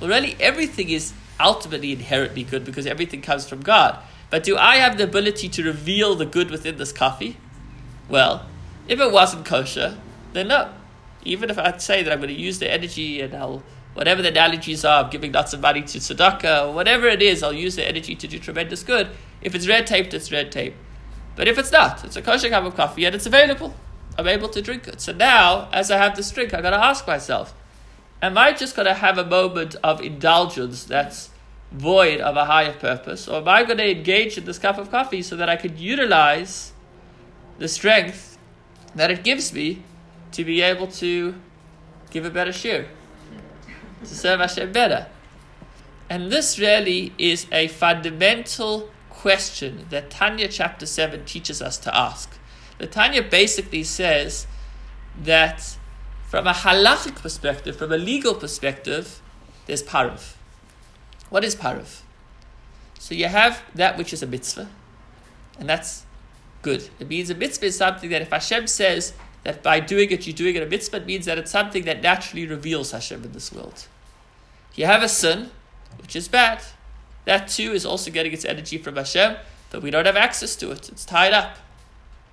Well, 0.00 0.10
really, 0.10 0.36
everything 0.40 0.90
is 0.90 1.12
ultimately 1.40 1.92
inherently 1.92 2.44
good 2.44 2.64
because 2.64 2.86
everything 2.86 3.22
comes 3.22 3.48
from 3.48 3.60
God. 3.60 3.98
But 4.30 4.44
do 4.44 4.56
I 4.56 4.76
have 4.76 4.98
the 4.98 5.04
ability 5.04 5.48
to 5.50 5.62
reveal 5.62 6.14
the 6.14 6.26
good 6.26 6.50
within 6.50 6.76
this 6.76 6.92
coffee? 6.92 7.36
Well, 8.08 8.46
if 8.88 9.00
it 9.00 9.12
wasn't 9.12 9.46
kosher, 9.46 9.96
then 10.32 10.48
no. 10.48 10.72
Even 11.24 11.48
if 11.50 11.58
I'd 11.58 11.80
say 11.80 12.02
that 12.02 12.12
I'm 12.12 12.18
going 12.18 12.34
to 12.34 12.40
use 12.40 12.58
the 12.58 12.70
energy 12.70 13.20
and 13.20 13.34
I'll, 13.34 13.62
whatever 13.94 14.22
the 14.22 14.28
analogies 14.28 14.84
are, 14.84 15.04
of 15.04 15.10
giving 15.10 15.32
lots 15.32 15.52
of 15.52 15.60
money 15.60 15.82
to 15.82 15.98
tzedakah, 15.98 16.72
whatever 16.72 17.06
it 17.06 17.22
is, 17.22 17.42
I'll 17.42 17.52
use 17.52 17.76
the 17.76 17.86
energy 17.86 18.14
to 18.14 18.26
do 18.26 18.38
tremendous 18.38 18.82
good. 18.82 19.08
If 19.40 19.54
it's 19.54 19.66
red 19.66 19.86
taped, 19.86 20.12
it's 20.14 20.30
red 20.30 20.52
tape. 20.52 20.74
But 21.36 21.48
if 21.48 21.58
it's 21.58 21.72
not, 21.72 22.04
it's 22.04 22.16
a 22.16 22.22
kosher 22.22 22.48
cup 22.48 22.64
of 22.64 22.76
coffee 22.76 23.04
and 23.04 23.14
it's 23.14 23.26
available. 23.26 23.74
I'm 24.16 24.28
able 24.28 24.48
to 24.50 24.62
drink 24.62 24.86
it. 24.86 25.00
So 25.00 25.12
now, 25.12 25.68
as 25.72 25.90
I 25.90 25.96
have 25.96 26.14
this 26.14 26.30
drink, 26.30 26.54
I've 26.54 26.62
got 26.62 26.70
to 26.70 26.84
ask 26.84 27.06
myself, 27.06 27.54
am 28.22 28.38
I 28.38 28.52
just 28.52 28.76
going 28.76 28.86
to 28.86 28.94
have 28.94 29.18
a 29.18 29.24
moment 29.24 29.74
of 29.82 30.00
indulgence 30.00 30.84
that's 30.84 31.30
void 31.72 32.20
of 32.20 32.36
a 32.36 32.44
higher 32.44 32.72
purpose, 32.72 33.26
or 33.26 33.38
am 33.38 33.48
I 33.48 33.64
going 33.64 33.78
to 33.78 33.90
engage 33.90 34.38
in 34.38 34.44
this 34.44 34.58
cup 34.58 34.78
of 34.78 34.90
coffee 34.90 35.22
so 35.22 35.34
that 35.36 35.48
I 35.48 35.56
could 35.56 35.78
utilize 35.80 36.72
the 37.58 37.68
strength 37.68 38.38
that 38.94 39.10
it 39.10 39.24
gives 39.24 39.52
me 39.52 39.82
to 40.32 40.44
be 40.44 40.60
able 40.62 40.86
to 40.86 41.34
give 42.10 42.24
a 42.24 42.30
better 42.30 42.52
share, 42.52 42.86
to 44.04 44.14
serve 44.14 44.40
Hashem 44.40 44.72
better? 44.72 45.08
And 46.08 46.30
this 46.30 46.58
really 46.58 47.12
is 47.18 47.46
a 47.50 47.68
fundamental 47.68 48.90
question 49.10 49.86
that 49.90 50.10
Tanya 50.10 50.48
chapter 50.48 50.86
7 50.86 51.24
teaches 51.24 51.62
us 51.62 51.78
to 51.78 51.96
ask. 51.96 52.38
The 52.78 52.86
Tanya 52.86 53.22
basically 53.22 53.84
says 53.84 54.46
that 55.22 55.76
from 56.26 56.46
a 56.46 56.52
halachic 56.52 57.16
perspective, 57.16 57.76
from 57.76 57.92
a 57.92 57.96
legal 57.96 58.34
perspective, 58.34 59.22
there's 59.66 59.82
pareve. 59.82 60.36
What 61.30 61.44
is 61.44 61.54
pareve? 61.54 62.02
So 62.98 63.14
you 63.14 63.28
have 63.28 63.62
that 63.74 63.96
which 63.96 64.12
is 64.12 64.22
a 64.22 64.26
mitzvah, 64.26 64.68
and 65.58 65.68
that's 65.68 66.04
good. 66.62 66.88
It 66.98 67.08
means 67.08 67.30
a 67.30 67.34
mitzvah 67.34 67.66
is 67.66 67.76
something 67.76 68.10
that 68.10 68.22
if 68.22 68.30
Hashem 68.30 68.66
says 68.66 69.14
that 69.44 69.62
by 69.62 69.78
doing 69.80 70.10
it 70.10 70.26
you're 70.26 70.34
doing 70.34 70.56
it 70.56 70.62
a 70.62 70.66
mitzvah, 70.66 70.98
it 70.98 71.06
means 71.06 71.26
that 71.26 71.38
it's 71.38 71.50
something 71.50 71.84
that 71.84 72.02
naturally 72.02 72.46
reveals 72.46 72.90
Hashem 72.90 73.22
in 73.22 73.32
this 73.32 73.52
world. 73.52 73.86
You 74.74 74.86
have 74.86 75.02
a 75.02 75.08
sin, 75.08 75.50
which 76.00 76.16
is 76.16 76.28
bad. 76.28 76.62
That 77.24 77.48
too 77.48 77.72
is 77.72 77.86
also 77.86 78.10
getting 78.10 78.32
its 78.32 78.44
energy 78.44 78.78
from 78.78 78.96
Hashem, 78.96 79.36
but 79.70 79.82
we 79.82 79.90
don't 79.90 80.06
have 80.06 80.16
access 80.16 80.56
to 80.56 80.70
it. 80.70 80.88
It's 80.88 81.04
tied 81.04 81.32
up. 81.32 81.56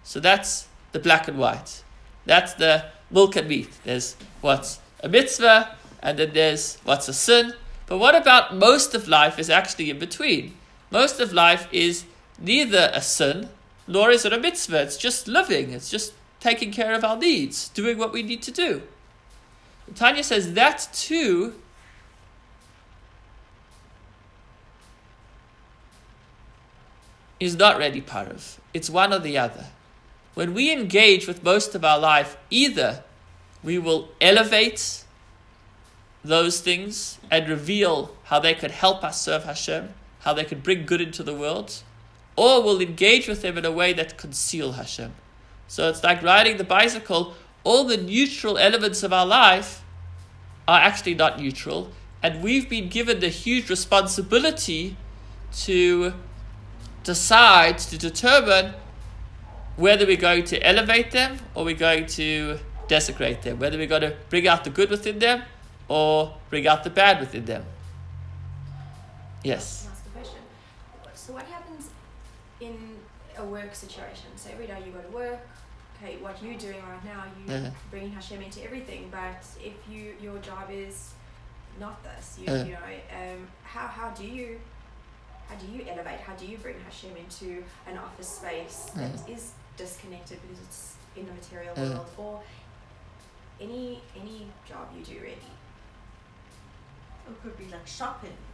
So 0.03 0.19
that's 0.19 0.67
the 0.91 0.99
black 0.99 1.27
and 1.27 1.37
white. 1.37 1.83
That's 2.25 2.53
the 2.53 2.85
milk 3.09 3.35
and 3.35 3.47
meat. 3.47 3.69
There's 3.83 4.15
what's 4.41 4.79
a 5.03 5.09
mitzvah, 5.09 5.75
and 6.01 6.17
then 6.17 6.33
there's 6.33 6.77
what's 6.83 7.07
a 7.07 7.13
sin. 7.13 7.53
But 7.85 7.99
what 7.99 8.15
about 8.15 8.55
most 8.55 8.93
of 8.95 9.07
life 9.07 9.37
is 9.37 9.49
actually 9.49 9.89
in 9.89 9.99
between? 9.99 10.53
Most 10.89 11.19
of 11.19 11.33
life 11.33 11.67
is 11.71 12.05
neither 12.39 12.91
a 12.93 13.01
sin 13.01 13.49
nor 13.87 14.09
is 14.09 14.25
it 14.25 14.33
a 14.33 14.39
mitzvah. 14.39 14.81
It's 14.81 14.97
just 14.97 15.27
living. 15.27 15.71
It's 15.71 15.89
just 15.89 16.13
taking 16.39 16.71
care 16.71 16.93
of 16.93 17.03
our 17.03 17.17
needs, 17.17 17.69
doing 17.69 17.97
what 17.97 18.13
we 18.13 18.23
need 18.23 18.41
to 18.43 18.51
do. 18.51 18.81
Tanya 19.95 20.23
says 20.23 20.53
that 20.53 20.87
too 20.93 21.55
is 27.41 27.57
not 27.57 27.79
ready 27.79 27.99
pareve. 27.99 28.61
It's 28.71 28.89
one 28.89 29.11
or 29.11 29.19
the 29.19 29.37
other. 29.37 29.65
When 30.35 30.53
we 30.53 30.71
engage 30.71 31.27
with 31.27 31.43
most 31.43 31.73
of 31.73 31.83
our 31.83 31.99
life, 31.99 32.37
either 32.51 33.03
we 33.63 33.79
will 33.79 34.09
elevate 34.21 35.03
those 36.23 36.61
things 36.61 37.17
and 37.31 37.49
reveal 37.49 38.15
how 38.25 38.39
they 38.39 38.53
could 38.53 38.69
help 38.69 39.03
us 39.03 39.19
serve 39.19 39.45
Hashem, 39.45 39.89
how 40.19 40.33
they 40.33 40.45
could 40.45 40.61
bring 40.61 40.85
good 40.85 41.01
into 41.01 41.23
the 41.23 41.33
world, 41.33 41.81
or 42.35 42.61
we'll 42.61 42.79
engage 42.79 43.27
with 43.27 43.41
them 43.41 43.57
in 43.57 43.65
a 43.65 43.71
way 43.71 43.91
that 43.91 44.19
conceal 44.19 44.73
Hashem. 44.73 45.13
So 45.67 45.89
it's 45.89 46.03
like 46.03 46.21
riding 46.21 46.57
the 46.57 46.63
bicycle, 46.63 47.33
all 47.63 47.85
the 47.85 47.97
neutral 47.97 48.59
elements 48.59 49.01
of 49.01 49.11
our 49.11 49.25
life 49.25 49.83
are 50.67 50.79
actually 50.79 51.15
not 51.15 51.39
neutral, 51.39 51.91
and 52.21 52.43
we've 52.43 52.69
been 52.69 52.87
given 52.87 53.19
the 53.19 53.29
huge 53.29 53.67
responsibility 53.67 54.95
to 55.63 56.13
decide, 57.03 57.77
to 57.79 57.97
determine 57.97 58.73
whether 59.77 60.05
we're 60.05 60.17
going 60.17 60.43
to 60.45 60.61
elevate 60.67 61.11
them 61.11 61.39
or 61.55 61.63
we're 61.65 61.75
going 61.75 62.05
to 62.05 62.59
desecrate 62.87 63.41
them, 63.41 63.59
whether 63.59 63.77
we're 63.77 63.87
going 63.87 64.01
to 64.01 64.15
bring 64.29 64.47
out 64.47 64.63
the 64.63 64.69
good 64.69 64.89
within 64.89 65.19
them 65.19 65.43
or 65.87 66.35
bring 66.49 66.67
out 66.67 66.83
the 66.83 66.89
bad 66.89 67.19
within 67.19 67.45
them. 67.45 67.63
Yes. 69.43 69.87
Ask 69.91 70.05
a 70.05 70.09
question. 70.09 70.39
So 71.15 71.33
what 71.33 71.43
happens 71.43 71.89
in 72.59 72.77
a 73.37 73.43
work 73.45 73.73
situation? 73.73 74.27
So 74.35 74.49
every 74.53 74.67
day 74.67 74.77
you 74.85 74.91
go 74.91 74.99
to 75.01 75.15
work. 75.15 75.39
Okay, 76.03 76.17
what 76.17 76.41
you're 76.43 76.57
doing 76.57 76.81
right 76.87 77.05
now, 77.05 77.23
you 77.45 77.53
Uh-huh. 77.53 77.69
bringing 77.91 78.11
Hashem 78.11 78.41
into 78.41 78.63
everything. 78.63 79.09
But 79.11 79.45
if 79.63 79.73
you 79.89 80.15
your 80.21 80.37
job 80.39 80.69
is 80.71 81.13
not 81.79 82.03
this, 82.03 82.37
you, 82.39 82.47
Uh-huh. 82.51 82.63
you 82.65 82.71
know, 82.73 82.79
um, 83.33 83.47
how 83.63 83.87
how 83.87 84.09
do 84.09 84.25
you 84.25 84.59
how 85.51 85.57
do 85.57 85.65
you 85.71 85.83
elevate? 85.89 86.19
How 86.21 86.33
do 86.35 86.45
you 86.45 86.57
bring 86.57 86.75
Hashem 86.79 87.11
into 87.17 87.63
an 87.87 87.97
office 87.97 88.29
space 88.29 88.91
that 88.95 89.13
Uh-huh. 89.15 89.33
is 89.33 89.51
disconnected 89.77 90.39
because 90.41 90.59
it's 90.63 90.95
in 91.17 91.25
the 91.25 91.33
material 91.33 91.73
Uh-huh. 91.75 91.93
world, 91.93 92.07
or 92.17 92.43
any 93.59 94.01
any 94.15 94.47
job 94.67 94.87
you 94.95 95.03
do 95.03 95.15
really? 95.19 95.51
It 97.29 97.41
could 97.43 97.57
be 97.57 97.65
like 97.65 97.85
shopping 97.85 98.31
or. 98.31 98.35
Mm. 98.35 98.35
Yeah. 98.41 98.50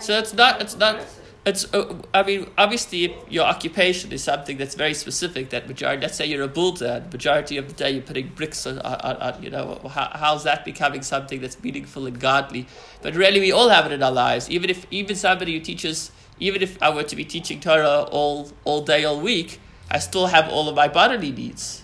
So 0.00 0.18
it's 0.18 0.34
not. 0.34 0.60
It's 0.62 0.76
not. 0.76 1.00
It's. 1.44 1.72
Uh, 1.72 1.94
I 2.14 2.22
mean, 2.22 2.50
obviously, 2.56 3.14
your 3.28 3.44
occupation 3.44 4.12
is 4.12 4.24
something 4.24 4.56
that's 4.56 4.74
very 4.74 4.94
specific. 4.94 5.50
That 5.50 5.68
majority. 5.68 6.02
Let's 6.02 6.16
say 6.16 6.26
you're 6.26 6.42
a 6.42 6.48
builder. 6.48 7.02
and 7.02 7.12
Majority 7.12 7.58
of 7.58 7.68
the 7.68 7.74
day, 7.74 7.90
you're 7.92 8.02
putting 8.02 8.28
bricks 8.28 8.66
on. 8.66 8.78
on, 8.78 9.16
on 9.16 9.42
you 9.42 9.50
know, 9.50 9.80
how, 9.90 10.10
how's 10.14 10.44
that 10.44 10.64
becoming 10.64 11.02
something 11.02 11.40
that's 11.40 11.62
meaningful 11.62 12.06
and 12.06 12.18
godly? 12.18 12.66
But 13.02 13.14
really, 13.14 13.40
we 13.40 13.52
all 13.52 13.68
have 13.68 13.86
it 13.86 13.92
in 13.92 14.02
our 14.02 14.12
lives. 14.12 14.48
Even 14.48 14.70
if 14.70 14.86
even 14.90 15.16
somebody 15.16 15.52
who 15.52 15.60
teaches, 15.60 16.12
even 16.38 16.62
if 16.62 16.82
I 16.82 16.90
were 16.90 17.04
to 17.04 17.16
be 17.16 17.24
teaching 17.24 17.60
Torah 17.60 18.02
all 18.10 18.50
all 18.64 18.82
day, 18.82 19.04
all 19.04 19.20
week, 19.20 19.60
I 19.90 19.98
still 19.98 20.28
have 20.28 20.48
all 20.48 20.68
of 20.68 20.74
my 20.74 20.88
bodily 20.88 21.30
needs, 21.30 21.82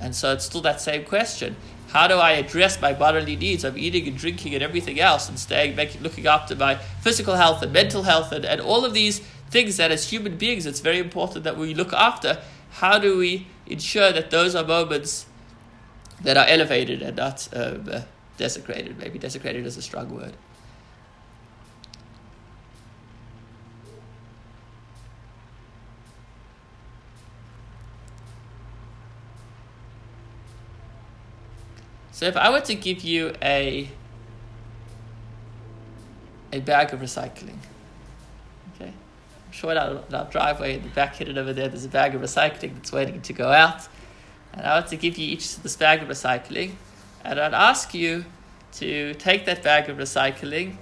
and 0.00 0.14
so 0.14 0.32
it's 0.32 0.46
still 0.46 0.62
that 0.62 0.80
same 0.80 1.04
question. 1.04 1.56
How 1.92 2.08
do 2.08 2.14
I 2.14 2.32
address 2.32 2.80
my 2.80 2.94
bodily 2.94 3.36
needs 3.36 3.64
of 3.64 3.76
eating 3.76 4.08
and 4.08 4.16
drinking 4.16 4.54
and 4.54 4.62
everything 4.62 4.98
else 4.98 5.28
and 5.28 5.38
staying, 5.38 5.76
making, 5.76 6.00
looking 6.02 6.26
after 6.26 6.56
my 6.56 6.76
physical 6.76 7.34
health 7.34 7.62
and 7.62 7.70
mental 7.70 8.04
health 8.04 8.32
and, 8.32 8.46
and 8.46 8.62
all 8.62 8.86
of 8.86 8.94
these 8.94 9.18
things 9.50 9.76
that 9.76 9.90
as 9.90 10.08
human 10.08 10.38
beings 10.38 10.64
it's 10.64 10.80
very 10.80 10.98
important 10.98 11.44
that 11.44 11.58
we 11.58 11.74
look 11.74 11.92
after? 11.92 12.40
How 12.70 12.98
do 12.98 13.18
we 13.18 13.46
ensure 13.66 14.10
that 14.10 14.30
those 14.30 14.54
are 14.54 14.64
moments 14.64 15.26
that 16.22 16.38
are 16.38 16.46
elevated 16.46 17.02
and 17.02 17.16
not 17.16 17.46
um, 17.54 17.86
uh, 17.92 18.00
desecrated? 18.38 18.96
Maybe 18.98 19.18
desecrated 19.18 19.66
is 19.66 19.76
a 19.76 19.82
strong 19.82 20.14
word. 20.14 20.32
So 32.22 32.28
if 32.28 32.36
I 32.36 32.50
were 32.50 32.60
to 32.60 32.76
give 32.76 33.02
you 33.02 33.32
a 33.42 33.90
a 36.52 36.60
bag 36.60 36.94
of 36.94 37.00
recycling, 37.00 37.56
okay, 38.76 38.92
I'm 39.46 39.50
sure 39.50 39.72
in 39.72 39.76
our, 39.76 40.04
in 40.08 40.14
our 40.14 40.26
driveway 40.26 40.76
in 40.76 40.84
the 40.84 40.88
back 40.90 41.16
hidden 41.16 41.36
over 41.36 41.52
there, 41.52 41.66
there's 41.66 41.84
a 41.84 41.88
bag 41.88 42.14
of 42.14 42.22
recycling 42.22 42.74
that's 42.74 42.92
waiting 42.92 43.20
to 43.22 43.32
go 43.32 43.50
out, 43.50 43.88
and 44.52 44.64
I 44.64 44.80
were 44.80 44.86
to 44.86 44.96
give 44.96 45.18
you 45.18 45.32
each 45.32 45.56
this 45.56 45.74
bag 45.74 46.00
of 46.00 46.08
recycling, 46.08 46.74
and 47.24 47.40
I'd 47.40 47.54
ask 47.54 47.92
you 47.92 48.24
to 48.74 49.14
take 49.14 49.44
that 49.46 49.64
bag 49.64 49.88
of 49.88 49.96
recycling, 49.96 50.76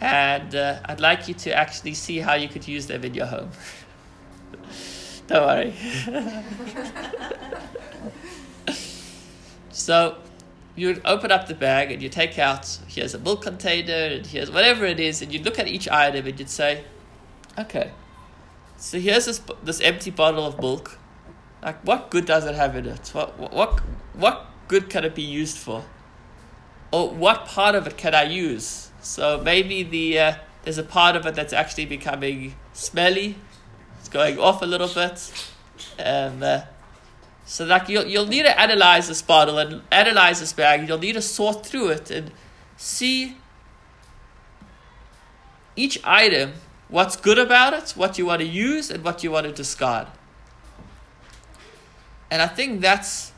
and 0.00 0.54
uh, 0.54 0.78
I'd 0.84 1.00
like 1.00 1.26
you 1.26 1.34
to 1.34 1.52
actually 1.52 1.94
see 1.94 2.20
how 2.20 2.34
you 2.34 2.46
could 2.46 2.68
use 2.68 2.86
them 2.86 3.02
in 3.02 3.14
your 3.14 3.26
home. 3.26 3.50
Don't 5.26 5.46
worry. 5.48 5.74
so 9.72 10.16
you'd 10.80 11.00
open 11.04 11.30
up 11.30 11.46
the 11.46 11.54
bag 11.54 11.90
and 11.92 12.02
you 12.02 12.08
take 12.08 12.38
out 12.38 12.78
here's 12.88 13.14
a 13.14 13.18
milk 13.18 13.42
container 13.42 14.14
and 14.14 14.26
here's 14.26 14.50
whatever 14.50 14.84
it 14.84 14.98
is 14.98 15.22
and 15.22 15.32
you'd 15.32 15.44
look 15.44 15.58
at 15.58 15.68
each 15.68 15.88
item 15.88 16.26
and 16.26 16.38
you'd 16.38 16.48
say 16.48 16.84
okay 17.58 17.92
so 18.80 18.98
here's 18.98 19.26
this 19.26 19.42
this 19.62 19.80
empty 19.82 20.10
bottle 20.10 20.46
of 20.46 20.58
milk. 20.58 20.98
Like 21.62 21.80
what 21.82 22.10
good 22.10 22.24
does 22.24 22.46
it 22.46 22.54
have 22.54 22.74
in 22.74 22.86
it? 22.86 23.08
What 23.08 23.38
what 23.38 23.80
what 24.14 24.46
good 24.68 24.88
can 24.88 25.04
it 25.04 25.14
be 25.14 25.22
used 25.22 25.58
for? 25.58 25.84
Or 26.90 27.10
what 27.10 27.44
part 27.44 27.74
of 27.74 27.86
it 27.86 27.98
can 27.98 28.14
i 28.14 28.22
use? 28.22 28.90
So 29.02 29.40
maybe 29.44 29.82
the 29.82 30.18
uh, 30.18 30.34
there's 30.62 30.78
a 30.78 30.82
part 30.82 31.14
of 31.14 31.26
it 31.26 31.34
that's 31.34 31.52
actually 31.52 31.84
becoming 31.84 32.54
smelly. 32.72 33.36
It's 33.98 34.08
going 34.08 34.38
off 34.38 34.62
a 34.62 34.66
little 34.66 34.88
bit. 34.88 35.30
Um, 35.98 36.42
uh, 36.42 36.62
so 37.44 37.64
like 37.64 37.88
you'll 37.88 38.06
you'll 38.06 38.26
need 38.26 38.44
to 38.44 38.60
analyze 38.60 39.08
this 39.08 39.22
bottle 39.22 39.58
and 39.58 39.82
analyze 39.90 40.40
this 40.40 40.52
bag. 40.52 40.88
You'll 40.88 40.98
need 40.98 41.14
to 41.14 41.22
sort 41.22 41.66
through 41.66 41.88
it 41.88 42.10
and 42.10 42.30
see 42.76 43.36
each 45.76 45.98
item, 46.04 46.52
what's 46.88 47.16
good 47.16 47.38
about 47.38 47.74
it, 47.74 47.90
what 47.90 48.18
you 48.18 48.26
want 48.26 48.40
to 48.40 48.46
use, 48.46 48.90
and 48.90 49.02
what 49.02 49.24
you 49.24 49.30
want 49.30 49.46
to 49.46 49.52
discard. 49.52 50.08
And 52.30 52.40
I 52.40 52.46
think 52.46 52.80
that's 52.80 53.32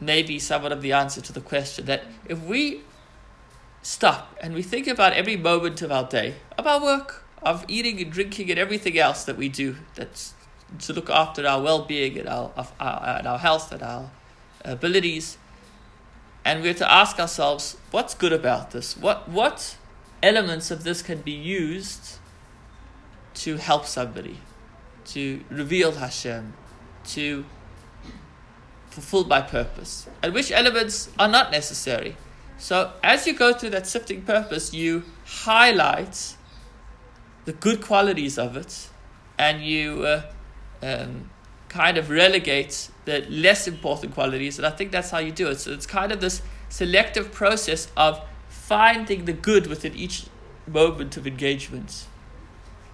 maybe 0.00 0.38
somewhat 0.38 0.72
of 0.72 0.82
the 0.82 0.92
answer 0.92 1.20
to 1.20 1.32
the 1.32 1.40
question 1.40 1.86
that 1.86 2.04
if 2.26 2.42
we 2.42 2.82
stop 3.82 4.36
and 4.40 4.54
we 4.54 4.62
think 4.62 4.86
about 4.86 5.12
every 5.12 5.36
moment 5.36 5.82
of 5.82 5.92
our 5.92 6.08
day, 6.08 6.34
of 6.56 6.66
our 6.66 6.82
work, 6.82 7.24
of 7.42 7.64
eating 7.68 8.00
and 8.00 8.10
drinking 8.10 8.50
and 8.50 8.58
everything 8.58 8.98
else 8.98 9.24
that 9.24 9.36
we 9.36 9.48
do 9.48 9.76
that's 9.94 10.32
to 10.80 10.92
look 10.92 11.10
after 11.10 11.46
our 11.46 11.62
well-being 11.62 12.18
and 12.18 12.28
our, 12.28 12.50
of 12.56 12.72
our, 12.80 13.18
and 13.18 13.26
our 13.26 13.38
health 13.38 13.72
and 13.72 13.82
our 13.82 14.10
abilities. 14.64 15.38
And 16.44 16.62
we're 16.62 16.74
to 16.74 16.92
ask 16.92 17.18
ourselves 17.18 17.76
what's 17.90 18.14
good 18.14 18.32
about 18.32 18.72
this? 18.72 18.96
What 18.96 19.28
what 19.28 19.76
elements 20.22 20.70
of 20.70 20.84
this 20.84 21.02
can 21.02 21.20
be 21.20 21.32
used 21.32 22.18
to 23.34 23.56
help 23.56 23.86
somebody 23.86 24.38
to 25.06 25.42
reveal 25.50 25.92
Hashem 25.92 26.54
to 27.08 27.44
fulfill 28.90 29.24
my 29.24 29.40
purpose? 29.40 30.06
And 30.22 30.34
which 30.34 30.52
elements 30.52 31.10
are 31.18 31.28
not 31.28 31.50
necessary? 31.50 32.16
So 32.58 32.92
as 33.02 33.26
you 33.26 33.34
go 33.34 33.52
through 33.52 33.70
that 33.70 33.86
sifting 33.86 34.22
purpose 34.22 34.72
you 34.72 35.04
highlight 35.26 36.36
the 37.44 37.52
good 37.52 37.80
qualities 37.80 38.38
of 38.38 38.56
it 38.56 38.88
and 39.38 39.62
you 39.62 40.04
uh, 40.04 40.22
um, 40.84 41.30
kind 41.68 41.98
of 41.98 42.10
relegate 42.10 42.90
the 43.04 43.26
less 43.28 43.66
important 43.66 44.14
qualities, 44.14 44.58
and 44.58 44.66
I 44.66 44.70
think 44.70 44.92
that's 44.92 45.10
how 45.10 45.18
you 45.18 45.32
do 45.32 45.48
it. 45.48 45.60
So 45.60 45.72
it's 45.72 45.86
kind 45.86 46.12
of 46.12 46.20
this 46.20 46.42
selective 46.68 47.32
process 47.32 47.88
of 47.96 48.20
finding 48.48 49.24
the 49.24 49.32
good 49.32 49.66
within 49.66 49.94
each 49.94 50.26
moment 50.66 51.16
of 51.16 51.26
engagement. 51.26 52.06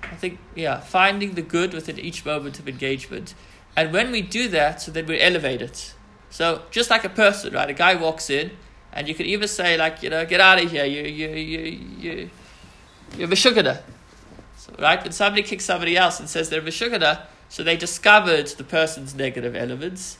I 0.02 0.16
think, 0.16 0.38
yeah, 0.54 0.80
finding 0.80 1.34
the 1.34 1.42
good 1.42 1.74
within 1.74 1.98
each 1.98 2.24
moment 2.24 2.58
of 2.58 2.68
engagement. 2.68 3.34
And 3.76 3.92
when 3.92 4.10
we 4.10 4.22
do 4.22 4.48
that, 4.48 4.82
so 4.82 4.90
then 4.90 5.06
we 5.06 5.20
elevate 5.20 5.62
it. 5.62 5.94
So 6.30 6.62
just 6.70 6.90
like 6.90 7.04
a 7.04 7.08
person, 7.08 7.52
right? 7.54 7.68
A 7.68 7.74
guy 7.74 7.94
walks 7.94 8.30
in, 8.30 8.52
and 8.92 9.08
you 9.08 9.14
could 9.14 9.26
either 9.26 9.46
say, 9.46 9.76
like, 9.76 10.02
you 10.02 10.10
know, 10.10 10.24
get 10.26 10.40
out 10.40 10.62
of 10.62 10.70
here, 10.70 10.84
you, 10.84 11.02
you, 11.02 11.28
you, 11.28 11.60
you, 11.98 12.30
you're 13.16 13.28
a 13.28 13.30
Meshugana. 13.30 13.82
So, 14.56 14.72
right? 14.78 15.02
When 15.02 15.12
somebody 15.12 15.42
kicks 15.42 15.64
somebody 15.64 15.96
else 15.96 16.18
and 16.18 16.28
says 16.28 16.50
they're 16.50 16.60
a 16.60 16.64
Meshugana, 16.64 17.26
so 17.50 17.62
they 17.62 17.76
discovered 17.76 18.46
the 18.46 18.64
person's 18.64 19.14
negative 19.14 19.54
elements, 19.54 20.16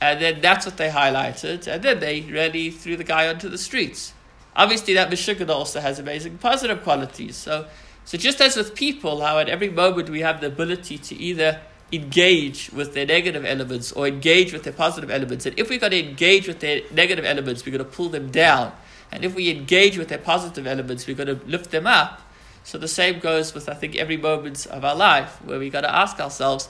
and 0.00 0.22
then 0.22 0.40
that's 0.40 0.64
what 0.64 0.78
they 0.78 0.88
highlighted, 0.88 1.66
and 1.66 1.82
then 1.82 2.00
they 2.00 2.22
really 2.22 2.70
threw 2.70 2.96
the 2.96 3.04
guy 3.04 3.28
onto 3.28 3.50
the 3.50 3.58
streets. 3.58 4.14
Obviously, 4.56 4.94
that 4.94 5.10
Meshugana 5.10 5.50
also 5.50 5.80
has 5.80 5.98
amazing 5.98 6.38
positive 6.38 6.82
qualities. 6.82 7.36
So, 7.36 7.66
so 8.04 8.16
just 8.16 8.40
as 8.40 8.56
with 8.56 8.74
people, 8.74 9.20
how 9.20 9.38
at 9.38 9.48
every 9.48 9.68
moment 9.68 10.08
we 10.08 10.20
have 10.20 10.40
the 10.40 10.46
ability 10.46 10.96
to 10.98 11.14
either 11.16 11.60
engage 11.92 12.70
with 12.72 12.94
their 12.94 13.06
negative 13.06 13.44
elements 13.44 13.90
or 13.92 14.06
engage 14.06 14.52
with 14.52 14.62
their 14.62 14.72
positive 14.72 15.10
elements. 15.10 15.46
And 15.46 15.58
if 15.58 15.68
we're 15.68 15.80
going 15.80 15.90
to 15.90 16.08
engage 16.08 16.46
with 16.46 16.60
their 16.60 16.82
negative 16.92 17.24
elements, 17.24 17.66
we're 17.66 17.72
going 17.72 17.84
to 17.84 17.90
pull 17.90 18.08
them 18.08 18.30
down. 18.30 18.72
And 19.10 19.24
if 19.24 19.34
we 19.34 19.50
engage 19.50 19.98
with 19.98 20.08
their 20.08 20.18
positive 20.18 20.66
elements, 20.66 21.06
we're 21.06 21.16
going 21.16 21.36
to 21.38 21.44
lift 21.46 21.72
them 21.72 21.86
up. 21.86 22.20
So 22.64 22.78
the 22.78 22.88
same 22.88 23.18
goes 23.18 23.54
with, 23.54 23.68
I 23.68 23.74
think, 23.74 23.96
every 23.96 24.16
moment 24.16 24.66
of 24.66 24.84
our 24.84 24.94
life, 24.94 25.42
where 25.44 25.58
we 25.58 25.70
got 25.70 25.80
to 25.82 25.94
ask 25.94 26.20
ourselves, 26.20 26.68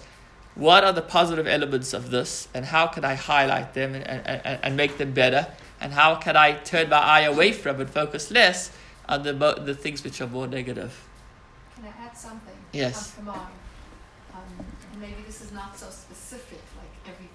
what 0.54 0.84
are 0.84 0.92
the 0.92 1.02
positive 1.02 1.46
elements 1.46 1.92
of 1.92 2.10
this, 2.10 2.48
and 2.54 2.64
how 2.64 2.86
can 2.86 3.04
I 3.04 3.14
highlight 3.14 3.74
them 3.74 3.94
and, 3.94 4.06
and, 4.06 4.60
and 4.62 4.76
make 4.76 4.98
them 4.98 5.12
better, 5.12 5.46
and 5.80 5.92
how 5.92 6.16
can 6.16 6.36
I 6.36 6.52
turn 6.52 6.88
my 6.88 6.98
eye 6.98 7.22
away 7.22 7.52
from 7.52 7.80
and 7.80 7.88
focus 7.88 8.30
less 8.30 8.70
on 9.08 9.22
the, 9.22 9.32
mo- 9.32 9.54
the 9.54 9.74
things 9.74 10.02
which 10.04 10.20
are 10.20 10.26
more 10.26 10.46
negative? 10.46 11.06
Can 11.74 11.84
I 11.84 12.06
add 12.06 12.16
something? 12.16 12.54
Yes. 12.72 13.16
Um, 13.18 13.24
come 13.24 13.34
on. 13.34 13.46
Um, 14.34 14.66
maybe 15.00 15.22
this 15.26 15.40
is 15.40 15.52
not 15.52 15.76
so 15.76 15.86
specific, 15.90 16.60
like 16.76 17.14
every 17.14 17.28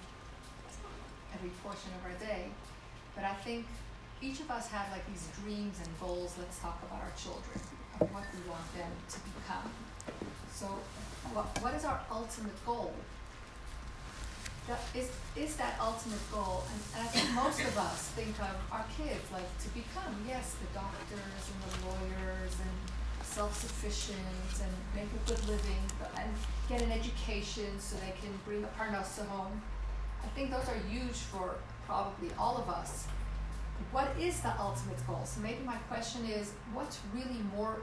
every 1.34 1.50
portion 1.62 1.90
of 1.98 2.10
our 2.10 2.18
day, 2.18 2.46
but 3.14 3.24
I 3.24 3.34
think 3.34 3.66
each 4.22 4.40
of 4.40 4.50
us 4.50 4.68
have 4.68 4.90
like 4.90 5.06
these 5.06 5.28
dreams 5.42 5.78
and 5.84 6.00
goals. 6.00 6.34
Let's 6.38 6.58
talk 6.58 6.82
about 6.88 7.02
our 7.02 7.12
children 7.22 7.60
of 8.00 8.12
what 8.12 8.24
we 8.34 8.50
want 8.50 8.66
them 8.74 8.90
to 9.08 9.18
become. 9.32 9.70
So, 10.52 10.66
what 11.32 11.46
what 11.62 11.74
is 11.74 11.84
our 11.84 12.00
ultimate 12.10 12.64
goal? 12.64 12.92
that 14.66 14.80
is, 14.94 15.10
is 15.36 15.56
that 15.56 15.78
ultimate 15.80 16.22
goal. 16.30 16.64
And, 16.70 16.80
and 16.98 17.02
I 17.06 17.10
think 17.10 17.30
most 17.34 17.60
of 17.60 17.78
us 17.78 18.10
think 18.18 18.34
of 18.42 18.54
our 18.70 18.84
kids 18.98 19.22
like 19.32 19.46
to 19.62 19.68
become, 19.70 20.14
yes, 20.26 20.56
the 20.58 20.66
doctors 20.74 21.44
and 21.46 21.58
the 21.62 21.86
lawyers 21.86 22.54
and 22.58 22.74
self-sufficient 23.22 24.18
and 24.62 24.72
make 24.94 25.06
a 25.06 25.22
good 25.28 25.42
living 25.46 25.84
and 26.18 26.30
get 26.68 26.82
an 26.82 26.90
education 26.90 27.78
so 27.78 27.96
they 27.96 28.14
can 28.20 28.32
bring 28.44 28.64
a 28.64 28.70
parnasa 28.78 29.26
home. 29.28 29.60
I 30.24 30.28
think 30.34 30.50
those 30.50 30.66
are 30.68 30.80
huge 30.90 31.30
for 31.30 31.56
probably 31.86 32.30
all 32.38 32.56
of 32.58 32.68
us. 32.68 33.06
What 33.92 34.08
is 34.18 34.40
the 34.40 34.52
ultimate 34.60 35.04
goal? 35.06 35.22
So 35.24 35.40
maybe 35.40 35.64
my 35.64 35.76
question 35.88 36.24
is, 36.26 36.52
what's 36.72 37.00
really 37.14 37.40
more, 37.54 37.80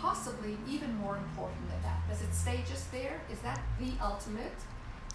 possibly 0.00 0.56
even 0.68 0.94
more 0.96 1.16
important 1.16 1.68
than 1.70 1.82
that? 1.82 2.00
Does 2.08 2.22
it 2.22 2.34
stay 2.34 2.64
just 2.68 2.90
there? 2.92 3.20
Is 3.32 3.38
that 3.40 3.60
the 3.78 3.92
ultimate? 4.02 4.58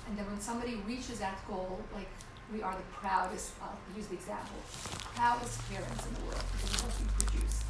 And 0.08 0.18
then 0.18 0.26
when 0.26 0.40
somebody 0.40 0.76
reaches 0.88 1.20
that 1.20 1.38
goal, 1.48 1.80
like 1.94 2.10
we 2.52 2.64
are 2.64 2.74
the 2.74 2.88
proudest, 2.94 3.54
I'll 3.62 3.78
use 3.96 4.08
the 4.08 4.16
example, 4.16 4.58
proudest 5.14 5.62
parents 5.70 6.06
in 6.08 6.14
the 6.16 6.22
world 6.22 6.44
because 6.52 6.74
of 6.74 6.84
what 6.86 6.94
we 6.98 7.06
produce. 7.14 7.64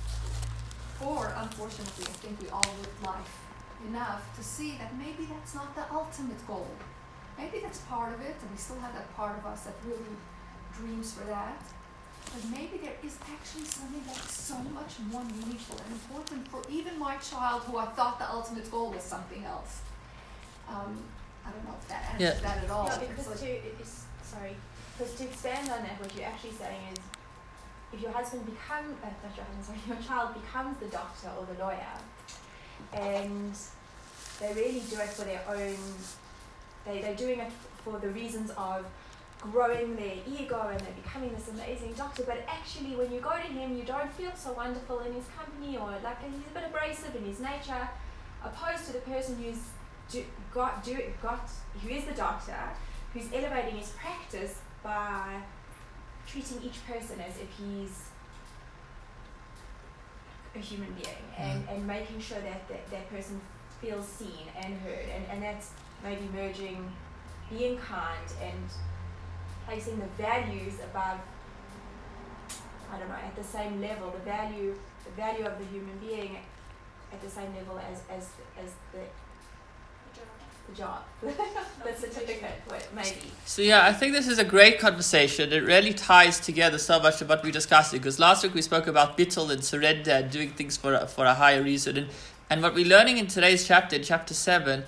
Or, 1.03 1.33
unfortunately, 1.35 2.05
I 2.07 2.15
think 2.23 2.41
we 2.41 2.49
all 2.49 2.75
live 2.79 3.03
life 3.03 3.39
enough 3.87 4.23
to 4.37 4.43
see 4.43 4.77
that 4.77 4.95
maybe 4.97 5.27
that's 5.31 5.55
not 5.55 5.75
the 5.75 5.83
ultimate 5.93 6.45
goal. 6.47 6.67
Maybe 7.37 7.59
that's 7.59 7.79
part 7.91 8.13
of 8.13 8.21
it, 8.21 8.35
and 8.41 8.51
we 8.51 8.57
still 8.57 8.79
have 8.79 8.93
that 8.93 9.13
part 9.15 9.37
of 9.37 9.45
us 9.45 9.63
that 9.63 9.75
really 9.85 10.15
dreams 10.75 11.13
for 11.13 11.25
that. 11.25 11.61
But 12.33 12.45
maybe 12.51 12.77
there 12.77 12.93
is 13.03 13.17
actually 13.25 13.65
something 13.65 14.03
that's 14.05 14.33
so 14.33 14.55
much 14.73 14.99
more 15.11 15.23
meaningful 15.23 15.77
and 15.83 15.93
important 15.93 16.47
for 16.47 16.61
even 16.69 16.99
my 16.99 17.17
child 17.17 17.63
who 17.63 17.77
I 17.77 17.85
thought 17.85 18.19
the 18.19 18.29
ultimate 18.29 18.69
goal 18.69 18.91
was 18.91 19.03
something 19.03 19.43
else. 19.43 19.81
Um, 20.67 21.03
I 21.45 21.51
don't 21.51 21.65
know 21.65 21.75
if 21.81 21.87
that 21.87 22.13
answers 22.13 22.41
yeah. 22.43 22.47
that 22.47 22.63
at 22.63 22.69
all. 22.69 22.87
No, 22.87 22.99
because 22.99 23.25
to, 23.41 23.59
sorry, 24.23 24.55
because 24.97 25.13
to 25.15 25.23
expand 25.23 25.69
on 25.71 25.81
that, 25.81 25.99
what 25.99 26.13
you're 26.15 26.25
actually 26.25 26.51
saying 26.51 26.93
is 26.93 26.99
if 27.93 28.01
your 28.01 28.11
husband 28.11 28.45
becomes, 28.45 28.95
uh, 29.03 29.09
not 29.23 29.35
your 29.35 29.45
husband, 29.45 29.65
sorry, 29.65 29.79
your 29.87 30.07
child 30.07 30.35
becomes 30.39 30.77
the 30.77 30.87
doctor 30.87 31.29
or 31.37 31.47
the 31.51 31.59
lawyer, 31.63 31.97
and 32.93 33.53
they 34.39 34.53
really 34.53 34.83
do 34.89 34.99
it 34.99 35.09
for 35.09 35.23
their 35.23 35.41
own. 35.47 35.75
They 36.85 37.01
they're 37.01 37.15
doing 37.15 37.39
it 37.39 37.51
for 37.83 37.97
the 37.97 38.09
reasons 38.09 38.51
of 38.51 38.85
growing 39.39 39.95
their 39.95 40.15
ego 40.27 40.67
and 40.69 40.79
they're 40.81 41.01
becoming 41.01 41.33
this 41.33 41.47
amazing 41.47 41.93
doctor. 41.93 42.23
But 42.23 42.43
actually, 42.47 42.95
when 42.95 43.11
you 43.11 43.19
go 43.19 43.31
to 43.31 43.51
him, 43.51 43.77
you 43.77 43.83
don't 43.83 44.11
feel 44.13 44.31
so 44.35 44.53
wonderful 44.53 44.99
in 44.99 45.13
his 45.13 45.25
company, 45.37 45.77
or 45.77 45.93
like 46.03 46.21
he's 46.23 46.47
a 46.51 46.53
bit 46.53 46.63
abrasive 46.67 47.15
in 47.15 47.23
his 47.23 47.39
nature, 47.39 47.89
opposed 48.43 48.85
to 48.87 48.93
the 48.93 48.99
person 48.99 49.37
who's 49.41 49.59
do, 50.09 50.23
got 50.53 50.83
do 50.83 50.97
got 51.21 51.49
who 51.81 51.89
is 51.89 52.05
the 52.05 52.13
doctor, 52.13 52.57
who's 53.13 53.25
elevating 53.33 53.77
his 53.77 53.89
practice 53.91 54.59
by 54.83 55.41
treating 56.27 56.61
each 56.63 56.85
person 56.85 57.19
as 57.21 57.37
if 57.37 57.47
he's 57.57 58.09
a 60.55 60.59
human 60.59 60.91
being 60.93 61.15
and, 61.37 61.65
mm. 61.65 61.75
and 61.75 61.87
making 61.87 62.19
sure 62.19 62.39
that, 62.41 62.67
that 62.67 62.89
that 62.89 63.09
person 63.09 63.39
feels 63.81 64.07
seen 64.07 64.47
and 64.57 64.75
heard 64.81 65.05
and, 65.15 65.25
and 65.31 65.43
that's 65.43 65.71
maybe 66.03 66.27
merging 66.33 66.91
being 67.49 67.77
kind 67.77 68.33
and 68.41 68.63
placing 69.69 69.99
the 69.99 70.07
values 70.17 70.73
above 70.83 71.19
I 72.91 72.97
don't 72.97 73.07
know 73.07 73.15
at 73.15 73.35
the 73.35 73.43
same 73.43 73.79
level 73.79 74.09
the 74.09 74.25
value 74.25 74.75
the 75.05 75.11
value 75.11 75.45
of 75.45 75.59
the 75.59 75.65
human 75.65 75.95
being 75.99 76.37
at 77.13 77.21
the 77.21 77.29
same 77.29 77.53
level 77.53 77.77
as 77.79 78.01
as, 78.09 78.29
as 78.63 78.71
the 78.91 79.01
the 80.69 80.75
job, 80.75 81.03
the 81.21 81.31
certificate, 81.97 82.61
maybe. 82.93 83.31
So 83.45 83.63
yeah, 83.63 83.87
I 83.87 83.93
think 83.93 84.13
this 84.13 84.27
is 84.27 84.37
a 84.37 84.43
great 84.43 84.79
conversation. 84.79 85.51
It 85.51 85.63
really 85.63 85.93
ties 85.93 86.39
together 86.39 86.77
so 86.77 86.99
much 86.99 87.21
of 87.21 87.29
what 87.29 87.43
we 87.43 87.49
discussed. 87.49 87.91
Because 87.91 88.19
last 88.19 88.43
week 88.43 88.53
we 88.53 88.61
spoke 88.61 88.85
about 88.85 89.17
bittul 89.17 89.49
and 89.49 89.63
surrender 89.63 90.11
and 90.11 90.29
doing 90.29 90.51
things 90.51 90.77
for 90.77 90.93
a, 90.93 91.07
for 91.07 91.25
a 91.25 91.33
higher 91.33 91.63
reason, 91.63 91.97
and 91.97 92.07
and 92.51 92.61
what 92.61 92.73
we're 92.73 92.85
learning 92.85 93.17
in 93.17 93.27
today's 93.27 93.67
chapter, 93.67 93.95
in 93.95 94.03
chapter 94.03 94.33
seven, 94.33 94.83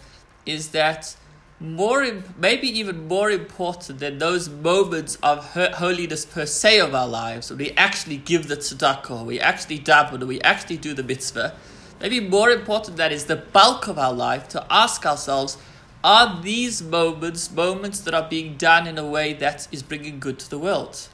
is 0.46 0.70
that 0.70 1.16
more, 1.62 2.02
imp- 2.02 2.38
maybe 2.38 2.68
even 2.68 3.08
more 3.08 3.30
important 3.30 4.00
than 4.00 4.18
those 4.18 4.50
moments 4.50 5.18
of 5.22 5.46
holiness 5.54 6.26
per 6.26 6.46
se 6.46 6.80
of 6.80 6.96
our 6.96 7.08
lives, 7.08 7.50
when 7.52 7.60
we 7.60 7.72
actually 7.72 8.18
give 8.18 8.48
the 8.48 8.58
tzedakah, 8.58 9.24
we 9.24 9.40
actually 9.40 9.78
daven, 9.78 10.26
we 10.26 10.42
actually 10.42 10.78
do 10.78 10.94
the 10.94 11.04
mitzvah. 11.04 11.56
Maybe 12.02 12.20
more 12.20 12.50
important 12.50 12.98
than 12.98 13.10
that 13.10 13.12
is 13.12 13.26
the 13.26 13.36
bulk 13.36 13.88
of 13.88 14.00
our 14.00 14.12
life 14.12 14.50
to 14.50 14.66
ask 14.72 15.06
ourselves 15.06 15.58
are 16.04 16.42
these 16.42 16.82
moments 16.82 17.52
moments 17.52 18.00
that 18.00 18.16
are 18.16 18.28
being 18.28 18.58
done 18.58 18.88
in 18.88 18.98
a 18.98 19.06
way 19.06 19.34
that 19.34 19.68
is 19.72 19.84
bringing 19.84 20.20
good 20.20 20.40
to 20.40 20.50
the 20.50 20.58
world? 20.58 21.08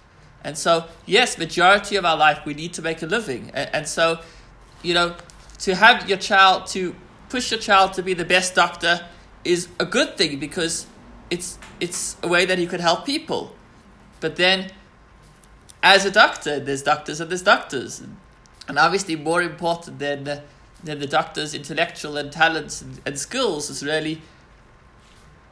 And 0.46 0.58
so, 0.58 0.86
yes, 1.06 1.38
majority 1.38 1.98
of 1.98 2.06
our 2.06 2.16
life 2.16 2.46
we 2.46 2.54
need 2.54 2.72
to 2.76 2.82
make 2.82 3.02
a 3.02 3.06
living, 3.06 3.52
and, 3.54 3.70
and 3.74 3.88
so, 3.88 4.20
you 4.82 4.94
know, 4.94 5.18
to 5.60 5.76
have 5.76 6.08
your 6.08 6.18
child 6.18 6.68
to 6.68 6.96
push 7.28 7.52
your 7.52 7.60
child 7.60 7.92
to 7.94 8.02
be 8.02 8.14
the 8.14 8.24
best 8.24 8.56
doctor 8.56 9.02
is 9.48 9.68
a 9.80 9.86
good 9.86 10.18
thing 10.18 10.40
because 10.40 10.86
it's 11.30 11.58
it's 11.80 12.18
a 12.22 12.28
way 12.28 12.46
that 12.46 12.58
he 12.58 12.68
could 12.68 12.82
help 12.82 13.06
people. 13.06 13.56
But 14.20 14.36
then, 14.36 14.72
as 15.82 16.06
a 16.06 16.12
doctor, 16.12 16.60
there's 16.60 16.84
doctors 16.84 17.20
and 17.22 17.30
there's 17.30 17.44
doctors, 17.44 18.02
and 18.68 18.78
obviously 18.78 19.16
more 19.16 19.42
important 19.42 20.00
than 20.00 20.42
than 20.84 21.00
the 21.00 21.08
doctor's 21.08 21.54
intellectual 21.54 22.18
and 22.18 22.32
talents 22.32 22.82
and, 22.82 23.02
and 23.06 23.18
skills 23.18 23.70
is 23.70 23.84
really 23.84 24.22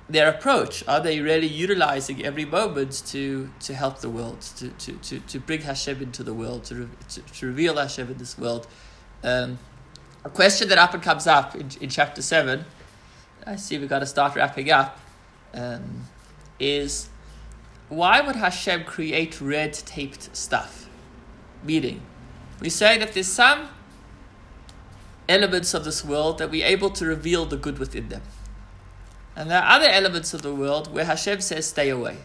their 0.07 0.29
approach? 0.29 0.83
Are 0.87 0.99
they 0.99 1.19
really 1.19 1.47
utilizing 1.47 2.23
every 2.23 2.45
moment 2.45 3.03
to, 3.07 3.49
to 3.61 3.73
help 3.73 4.01
the 4.01 4.09
world, 4.09 4.41
to, 4.57 4.69
to, 4.69 4.93
to, 4.93 5.19
to 5.19 5.39
bring 5.39 5.61
Hashem 5.61 6.01
into 6.01 6.23
the 6.23 6.33
world, 6.33 6.65
to, 6.65 6.75
re, 6.75 6.87
to, 7.09 7.21
to, 7.21 7.47
reveal 7.47 7.77
Hashem 7.77 8.09
in 8.11 8.17
this 8.17 8.37
world? 8.37 8.67
Um, 9.23 9.57
a 10.23 10.29
question 10.29 10.69
that 10.69 10.77
often 10.77 11.01
comes 11.01 11.27
up 11.27 11.55
in, 11.55 11.69
in 11.81 11.89
chapter 11.89 12.21
7, 12.21 12.65
I 13.45 13.55
see 13.57 13.77
we've 13.77 13.89
got 13.89 13.99
to 13.99 14.05
start 14.05 14.35
wrapping 14.35 14.71
up, 14.71 14.99
um, 15.53 16.05
is 16.59 17.09
why 17.89 18.21
would 18.21 18.35
Hashem 18.35 18.85
create 18.85 19.39
red 19.39 19.73
taped 19.73 20.35
stuff? 20.35 20.89
Meaning, 21.63 22.01
we 22.59 22.69
say 22.69 22.97
that 22.97 23.13
there's 23.13 23.27
some 23.27 23.69
elements 25.29 25.73
of 25.73 25.83
this 25.83 26.03
world 26.03 26.37
that 26.39 26.49
we're 26.49 26.65
able 26.65 26.89
to 26.91 27.05
reveal 27.05 27.45
the 27.45 27.57
good 27.57 27.77
within 27.77 28.09
them. 28.09 28.21
And 29.35 29.51
there 29.51 29.61
are 29.61 29.75
other 29.77 29.89
elements 29.89 30.33
of 30.33 30.41
the 30.41 30.53
world 30.53 30.93
where 30.93 31.05
Hashem 31.05 31.41
says, 31.41 31.67
stay 31.67 31.89
away. 31.89 32.17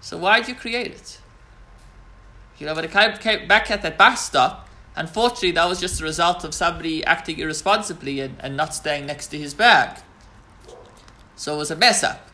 So 0.00 0.18
why 0.18 0.40
did 0.40 0.48
you 0.48 0.54
create 0.54 0.88
it? 0.88 1.18
You 2.58 2.66
know, 2.66 2.74
when 2.74 2.84
it 2.84 2.90
came, 2.90 3.16
came 3.16 3.48
back 3.48 3.70
at 3.70 3.82
that 3.82 3.96
bus 3.96 4.26
stop, 4.26 4.68
unfortunately, 4.94 5.52
that 5.52 5.68
was 5.68 5.80
just 5.80 6.00
a 6.00 6.04
result 6.04 6.44
of 6.44 6.52
somebody 6.52 7.02
acting 7.04 7.38
irresponsibly 7.38 8.20
and, 8.20 8.36
and 8.40 8.56
not 8.56 8.74
staying 8.74 9.06
next 9.06 9.28
to 9.28 9.38
his 9.38 9.54
bag. 9.54 9.98
So 11.40 11.54
it 11.54 11.56
was 11.56 11.70
a 11.70 11.76
mess 11.76 12.04
up. 12.04 12.28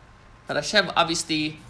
But 0.49 0.57
Hashem 0.57 0.91
obviously 0.97 1.61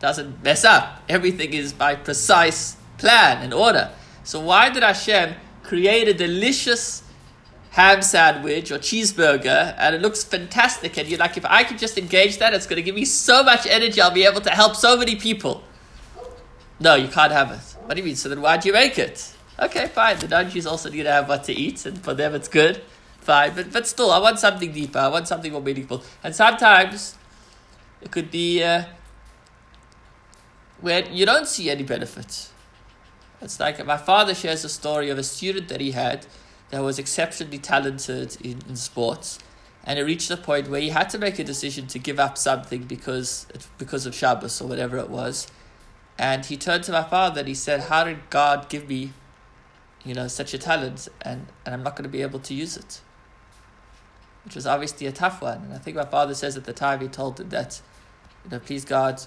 doesn't 0.00 0.42
mess 0.42 0.64
up. 0.64 1.02
Everything 1.10 1.52
is 1.52 1.74
by 1.74 1.94
precise 1.94 2.78
plan 2.96 3.42
and 3.42 3.52
order. 3.52 3.90
So 4.24 4.40
why 4.40 4.70
did 4.70 4.82
Hashem 4.82 5.34
create 5.62 6.08
a 6.08 6.14
delicious 6.14 7.02
ham 7.72 8.00
sandwich 8.00 8.70
or 8.72 8.78
cheeseburger 8.78 9.74
and 9.76 9.94
it 9.94 10.00
looks 10.00 10.24
fantastic? 10.24 10.96
And 10.96 11.06
you're 11.06 11.18
like 11.18 11.36
if 11.36 11.44
i 11.44 11.64
could 11.64 11.76
just 11.76 11.98
engage 11.98 12.38
that 12.38 12.54
it's 12.54 12.66
going 12.66 12.78
to 12.78 12.82
give 12.82 12.94
me 12.94 13.04
so 13.04 13.44
much 13.44 13.66
energy 13.66 14.00
i'll 14.00 14.10
be 14.10 14.24
able 14.24 14.40
to 14.40 14.50
help 14.50 14.74
so 14.74 14.96
many 14.96 15.16
people. 15.16 15.62
No 16.80 16.94
you 16.94 17.08
can't 17.08 17.30
have 17.30 17.50
it. 17.52 17.76
What 17.84 17.96
do 17.96 18.00
you 18.00 18.06
mean? 18.06 18.16
So 18.16 18.30
then 18.30 18.40
why'd 18.40 18.64
you 18.64 18.72
make 18.72 18.98
it? 18.98 19.36
Okay 19.60 19.88
fine. 19.88 20.18
The 20.18 20.28
non-jews 20.28 20.66
also 20.66 20.88
need 20.88 21.02
to 21.02 21.12
have 21.12 21.28
what 21.28 21.44
to 21.44 21.52
eat 21.52 21.84
and 21.84 22.02
for 22.02 22.14
them 22.14 22.34
it's 22.34 22.48
good 22.48 22.80
fine 23.26 23.54
but, 23.54 23.72
but 23.72 23.86
still 23.86 24.10
i 24.10 24.18
want 24.18 24.38
something 24.38 24.72
deeper 24.72 24.98
i 24.98 25.08
want 25.08 25.26
something 25.26 25.52
more 25.52 25.60
meaningful 25.60 26.02
and 26.22 26.34
sometimes 26.34 27.16
it 28.00 28.10
could 28.10 28.30
be 28.30 28.62
uh, 28.62 28.84
where 30.80 31.04
you 31.08 31.26
don't 31.26 31.48
see 31.48 31.70
any 31.70 31.82
benefits. 31.82 32.52
it's 33.40 33.58
like 33.58 33.84
my 33.84 33.96
father 33.96 34.34
shares 34.34 34.64
a 34.64 34.68
story 34.68 35.08
of 35.10 35.18
a 35.18 35.22
student 35.22 35.68
that 35.68 35.80
he 35.80 35.92
had 35.92 36.26
that 36.70 36.82
was 36.82 36.98
exceptionally 36.98 37.58
talented 37.58 38.36
in, 38.40 38.60
in 38.68 38.76
sports, 38.76 39.38
and 39.84 39.98
it 39.98 40.02
reached 40.02 40.30
a 40.30 40.36
point 40.36 40.68
where 40.68 40.80
he 40.80 40.90
had 40.90 41.08
to 41.10 41.18
make 41.18 41.38
a 41.38 41.44
decision 41.44 41.86
to 41.86 41.98
give 41.98 42.18
up 42.18 42.36
something 42.36 42.82
because 42.82 43.46
because 43.78 44.04
of 44.06 44.14
Shabbos 44.14 44.60
or 44.60 44.68
whatever 44.68 44.98
it 44.98 45.10
was. 45.10 45.46
And 46.18 46.44
he 46.46 46.56
turned 46.56 46.84
to 46.84 46.92
my 46.92 47.02
father 47.02 47.40
and 47.40 47.48
he 47.48 47.54
said, 47.54 47.80
How 47.82 48.04
did 48.04 48.30
God 48.30 48.68
give 48.68 48.88
me, 48.88 49.12
you 50.04 50.14
know, 50.14 50.28
such 50.28 50.54
a 50.54 50.58
talent 50.58 51.08
and, 51.22 51.46
and 51.64 51.74
I'm 51.74 51.82
not 51.82 51.94
going 51.94 52.04
to 52.04 52.08
be 52.18 52.22
able 52.22 52.40
to 52.40 52.54
use 52.54 52.76
it? 52.76 53.00
Which 54.46 54.54
was 54.54 54.66
obviously 54.66 55.06
a 55.06 55.12
tough 55.12 55.42
one. 55.42 55.58
And 55.64 55.74
I 55.74 55.78
think 55.78 55.96
my 55.96 56.04
father 56.06 56.34
says 56.34 56.56
at 56.56 56.64
the 56.64 56.72
time 56.72 57.00
he 57.00 57.08
told 57.08 57.38
him 57.38 57.50
that, 57.50 57.82
you 58.44 58.50
know, 58.52 58.58
please 58.58 58.86
God, 58.86 59.20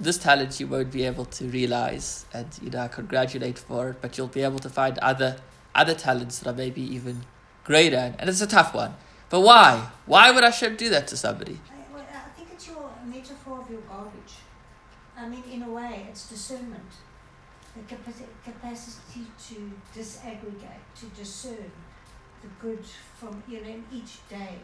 this 0.00 0.18
talent 0.18 0.58
you 0.58 0.66
won't 0.66 0.90
be 0.90 1.04
able 1.04 1.26
to 1.26 1.44
realize 1.44 2.26
and, 2.32 2.48
you 2.60 2.70
know, 2.70 2.80
I 2.80 2.88
congratulate 2.88 3.58
for 3.58 3.90
it, 3.90 3.96
but 4.00 4.18
you'll 4.18 4.26
be 4.26 4.42
able 4.42 4.58
to 4.58 4.68
find 4.68 4.98
other 4.98 5.36
other 5.74 5.94
talents 5.94 6.38
that 6.38 6.50
are 6.50 6.56
maybe 6.56 6.82
even 6.82 7.24
greater, 7.64 8.14
and 8.18 8.28
it's 8.28 8.40
a 8.40 8.46
tough 8.46 8.74
one. 8.74 8.94
But 9.30 9.40
why? 9.40 9.88
Why 10.06 10.30
would 10.30 10.44
Hashem 10.44 10.76
do 10.76 10.90
that 10.90 11.06
to 11.08 11.16
somebody? 11.16 11.58
I, 11.70 11.94
well, 11.94 12.04
I 12.12 12.28
think 12.36 12.48
it's 12.52 12.66
your 12.66 12.90
metaphor 13.06 13.60
of 13.60 13.70
your 13.70 13.80
garden. 13.82 14.20
I 15.16 15.28
mean, 15.28 15.44
in 15.50 15.62
a 15.62 15.70
way, 15.70 16.06
it's 16.08 16.28
discernment. 16.28 16.92
The 17.74 17.96
capacity 18.44 19.26
to 19.48 19.72
disaggregate, 19.96 20.84
to 21.00 21.06
discern 21.16 21.70
the 22.42 22.48
good 22.60 22.84
from, 23.18 23.42
you 23.48 23.60
know, 23.60 23.68
in 23.68 23.84
each 23.92 24.26
day. 24.28 24.58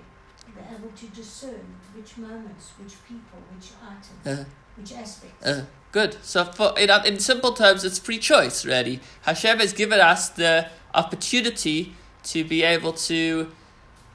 Be 0.55 0.63
able 0.75 0.89
to 0.97 1.07
discern 1.09 1.61
which 1.95 2.17
moments, 2.17 2.71
which 2.83 2.95
people, 3.07 3.39
which 3.55 3.69
items, 3.83 4.41
Uh, 4.41 4.45
which 4.79 4.93
aspects. 4.95 5.47
uh, 5.47 5.65
good. 5.93 6.17
So, 6.23 6.47
for, 6.47 6.73
in, 6.79 6.89
in 7.05 7.19
simple 7.21 7.53
terms, 7.53 7.85
it's 7.85 7.99
free 7.99 8.19
choice, 8.19 8.65
really. 8.65 9.01
Hashem 9.23 9.59
has 9.59 9.75
given 9.75 10.01
us 10.01 10.31
the 10.31 10.69
opportunity 10.95 11.95
to 12.25 12.45
be 12.45 12.63
able 12.63 12.95
to, 12.95 13.53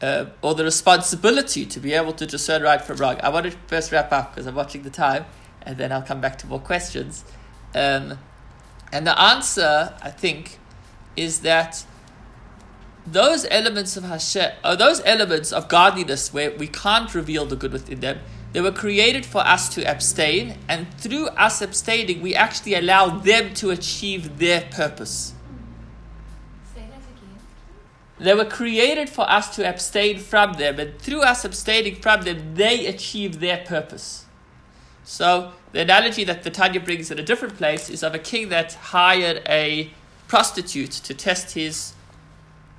uh, 0.02 0.26
or 0.42 0.56
the 0.56 0.64
responsibility 0.64 1.68
to 1.68 1.80
be 1.80 1.94
able 1.94 2.14
to 2.14 2.26
discern 2.26 2.64
right 2.64 2.82
from 2.82 2.98
wrong. 2.98 3.20
I 3.22 3.30
want 3.30 3.46
to 3.46 3.52
first 3.68 3.92
wrap 3.92 4.12
up 4.12 4.34
because 4.34 4.48
I'm 4.48 4.56
watching 4.56 4.82
the 4.82 4.90
time, 4.90 5.26
and 5.62 5.78
then 5.78 5.92
I'll 5.92 6.02
come 6.02 6.20
back 6.20 6.40
to 6.40 6.48
more 6.48 6.60
questions. 6.60 7.24
Um, 7.76 8.18
and 8.92 9.06
the 9.06 9.20
answer, 9.22 9.94
I 10.02 10.10
think, 10.10 10.58
is 11.16 11.42
that 11.42 11.86
those 13.06 13.46
elements 13.50 13.98
of 13.98 14.04
Hashem, 14.04 14.54
or 14.64 14.76
those 14.76 15.02
elements 15.06 15.52
of 15.52 15.68
godliness 15.68 16.34
where 16.34 16.52
we 16.52 16.68
can't 16.68 17.14
reveal 17.14 17.46
the 17.46 17.56
good 17.56 17.74
within 17.74 18.00
them, 18.00 18.20
they 18.54 18.62
were 18.62 18.72
created 18.72 19.26
for 19.26 19.42
us 19.42 19.68
to 19.70 19.84
abstain, 19.84 20.58
and 20.70 20.94
through 21.00 21.28
us 21.30 21.62
abstaining, 21.62 22.22
we 22.22 22.36
actually 22.36 22.76
allow 22.76 23.10
them 23.10 23.54
to 23.56 23.72
achieve 23.72 24.38
their 24.38 24.62
purpose. 24.62 25.34
Say 26.74 26.82
that 26.82 27.00
again. 27.00 27.40
They 28.20 28.36
were 28.36 28.46
created 28.46 29.10
for 29.10 29.30
us 29.30 29.54
to 29.56 29.68
abstain 29.68 30.20
from 30.20 30.54
them, 30.54 30.80
and 30.80 30.98
through 31.00 31.22
us 31.22 31.44
abstaining 31.44 31.96
from 31.96 32.22
them, 32.22 32.54
they 32.54 32.86
achieve 32.86 33.40
their 33.40 33.58
purpose. 33.58 34.26
So, 35.04 35.54
the 35.72 35.82
analogy 35.82 36.24
that 36.24 36.44
the 36.44 36.52
Tanya 36.52 36.80
brings 36.80 37.10
in 37.10 37.18
a 37.18 37.24
different 37.24 37.58
place 37.58 37.90
is 37.90 38.04
of 38.04 38.14
a 38.14 38.20
king 38.20 38.50
that 38.50 38.74
hired 38.74 39.42
a 39.50 39.92
prostitute 40.28 40.92
to 40.92 41.14
test 41.14 41.56
his 41.56 41.94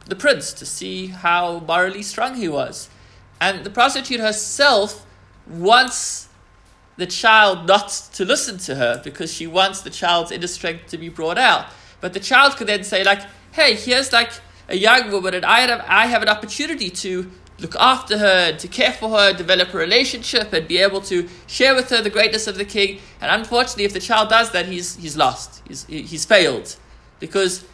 the 0.07 0.17
prince 0.17 0.53
to 0.55 0.67
see 0.67 1.07
how 1.07 1.61
morally 1.61 2.03
strong 2.03 2.35
he 2.37 2.49
was. 2.49 2.89
And 3.41 3.65
the 3.65 3.71
prostitute 3.71 4.21
herself 4.21 5.07
wants 5.47 6.29
the 6.97 7.07
child 7.07 7.67
not 7.67 7.89
to 8.13 8.25
listen 8.25 8.59
to 8.59 8.77
her 8.77 9.01
because 9.03 9.33
she 9.33 9.47
wants 9.47 9.81
the 9.81 9.91
child's 9.91 10.31
inner 10.31 10.47
strength 10.47 10.89
to 10.89 10.99
be 10.99 11.09
brought 11.09 11.39
out. 11.39 11.67
But 12.01 12.13
the 12.13 12.21
child 12.21 12.57
could 12.57 12.69
then 12.69 12.85
say, 12.85 13.03
like, 13.03 13.21
hey, 13.53 13.75
here's 13.75 14.13
like 14.13 14.31
a 14.69 14.77
young 14.77 15.11
woman, 15.11 15.35
and 15.35 15.45
I 15.45 15.61
have, 15.61 15.85
I 15.87 16.07
have 16.07 16.23
an 16.23 16.29
opportunity 16.29 16.91
to 16.91 17.31
look 17.59 17.77
after 17.77 18.19
her 18.19 18.51
and 18.51 18.59
to 18.59 18.69
care 18.69 18.93
for 18.93 19.11
her, 19.11 19.33
develop 19.33 19.73
a 19.75 19.79
relationship, 19.79 20.53
and 20.53 20.67
be 20.67 20.79
able 20.79 21.01
to 21.03 21.29
share 21.47 21.75
with 21.75 21.91
her 21.91 22.03
the 22.03 22.11
greatness 22.11 22.47
of 22.47 22.57
the 22.57 22.65
king. 22.65 23.01
And 23.21 23.31
unfortunately, 23.31 23.85
if 23.85 23.93
the 23.93 24.01
child 24.01 24.29
does 24.29 24.51
that, 24.53 24.67
he's, 24.67 24.97
he's 24.97 25.17
lost, 25.17 25.63
he's, 25.67 25.85
he's 25.85 26.25
failed. 26.25 26.77
Because 27.21 27.65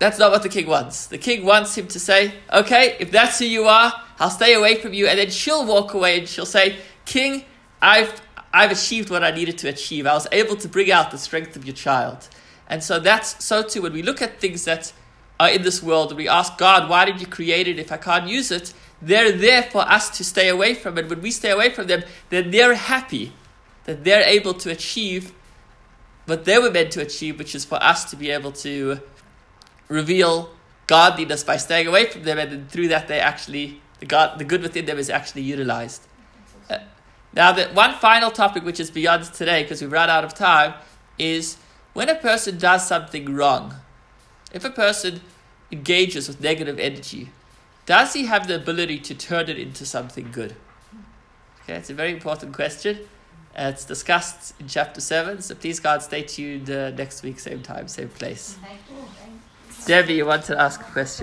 that's 0.00 0.18
not 0.18 0.32
what 0.32 0.42
the 0.42 0.48
king 0.48 0.66
wants. 0.66 1.06
The 1.06 1.18
king 1.18 1.44
wants 1.44 1.76
him 1.76 1.86
to 1.88 2.00
say, 2.00 2.32
okay, 2.52 2.96
if 2.98 3.10
that's 3.10 3.38
who 3.38 3.44
you 3.44 3.66
are, 3.66 3.92
I'll 4.18 4.30
stay 4.30 4.54
away 4.54 4.76
from 4.76 4.94
you. 4.94 5.06
And 5.06 5.18
then 5.18 5.30
she'll 5.30 5.66
walk 5.66 5.92
away 5.92 6.18
and 6.18 6.26
she'll 6.26 6.46
say, 6.46 6.78
King, 7.04 7.44
I've, 7.82 8.20
I've 8.52 8.72
achieved 8.72 9.10
what 9.10 9.22
I 9.22 9.30
needed 9.30 9.58
to 9.58 9.68
achieve. 9.68 10.06
I 10.06 10.14
was 10.14 10.26
able 10.32 10.56
to 10.56 10.68
bring 10.68 10.90
out 10.90 11.10
the 11.10 11.18
strength 11.18 11.54
of 11.54 11.66
your 11.66 11.74
child. 11.74 12.28
And 12.66 12.82
so 12.82 12.98
that's 12.98 13.44
so 13.44 13.62
too 13.62 13.82
when 13.82 13.92
we 13.92 14.02
look 14.02 14.22
at 14.22 14.40
things 14.40 14.64
that 14.64 14.90
are 15.38 15.50
in 15.50 15.62
this 15.62 15.82
world 15.82 16.10
and 16.10 16.16
we 16.16 16.28
ask 16.28 16.56
God, 16.56 16.88
why 16.88 17.04
did 17.04 17.20
you 17.20 17.26
create 17.26 17.68
it 17.68 17.78
if 17.78 17.92
I 17.92 17.98
can't 17.98 18.26
use 18.26 18.50
it? 18.50 18.72
They're 19.02 19.32
there 19.32 19.64
for 19.64 19.82
us 19.82 20.08
to 20.16 20.24
stay 20.24 20.48
away 20.48 20.74
from 20.74 20.96
it. 20.96 21.10
When 21.10 21.20
we 21.20 21.30
stay 21.30 21.50
away 21.50 21.68
from 21.70 21.88
them, 21.88 22.04
then 22.30 22.50
they're 22.50 22.74
happy 22.74 23.34
that 23.84 24.04
they're 24.04 24.26
able 24.26 24.54
to 24.54 24.70
achieve 24.70 25.34
what 26.24 26.46
they 26.46 26.58
were 26.58 26.70
meant 26.70 26.92
to 26.92 27.02
achieve, 27.02 27.38
which 27.38 27.54
is 27.54 27.66
for 27.66 27.82
us 27.82 28.08
to 28.10 28.16
be 28.16 28.30
able 28.30 28.52
to 28.52 29.00
reveal 29.90 30.50
godliness 30.86 31.44
by 31.44 31.58
staying 31.58 31.86
away 31.86 32.06
from 32.06 32.22
them, 32.22 32.38
and 32.38 32.50
then 32.50 32.66
through 32.68 32.88
that 32.88 33.08
they 33.08 33.20
actually 33.20 33.82
the 33.98 34.06
God 34.06 34.38
the 34.38 34.44
good 34.44 34.62
within 34.62 34.86
them 34.86 34.98
is 34.98 35.10
actually 35.10 35.42
utilized. 35.42 36.06
Uh, 36.70 36.78
now, 37.34 37.52
the 37.52 37.66
one 37.68 37.94
final 37.94 38.30
topic, 38.30 38.64
which 38.64 38.80
is 38.80 38.90
beyond 38.90 39.24
today 39.24 39.62
because 39.62 39.82
we've 39.82 39.92
run 39.92 40.08
out 40.08 40.24
of 40.24 40.34
time, 40.34 40.74
is 41.18 41.58
when 41.92 42.08
a 42.08 42.14
person 42.14 42.56
does 42.56 42.86
something 42.88 43.34
wrong. 43.34 43.74
If 44.52 44.64
a 44.64 44.70
person 44.70 45.20
engages 45.70 46.26
with 46.26 46.40
negative 46.40 46.78
energy, 46.78 47.30
does 47.86 48.14
he 48.14 48.26
have 48.26 48.48
the 48.48 48.56
ability 48.56 48.98
to 49.00 49.14
turn 49.14 49.48
it 49.48 49.58
into 49.58 49.84
something 49.84 50.30
good? 50.32 50.56
Okay, 51.62 51.74
it's 51.74 51.90
a 51.90 51.94
very 51.94 52.10
important 52.10 52.54
question. 52.54 53.00
Uh, 53.56 53.72
it's 53.74 53.84
discussed 53.84 54.54
in 54.60 54.68
chapter 54.68 55.00
7, 55.00 55.42
so 55.42 55.54
please, 55.56 55.80
God, 55.80 56.02
stay 56.02 56.22
tuned 56.22 56.70
uh, 56.70 56.90
next 56.90 57.22
week, 57.22 57.40
same 57.40 57.62
time, 57.62 57.88
same 57.88 58.08
place. 58.08 58.56
Debbie, 59.86 60.14
you 60.14 60.26
want 60.26 60.44
to 60.44 60.60
ask 60.60 60.80
a 60.80 60.84
question? 60.84 61.18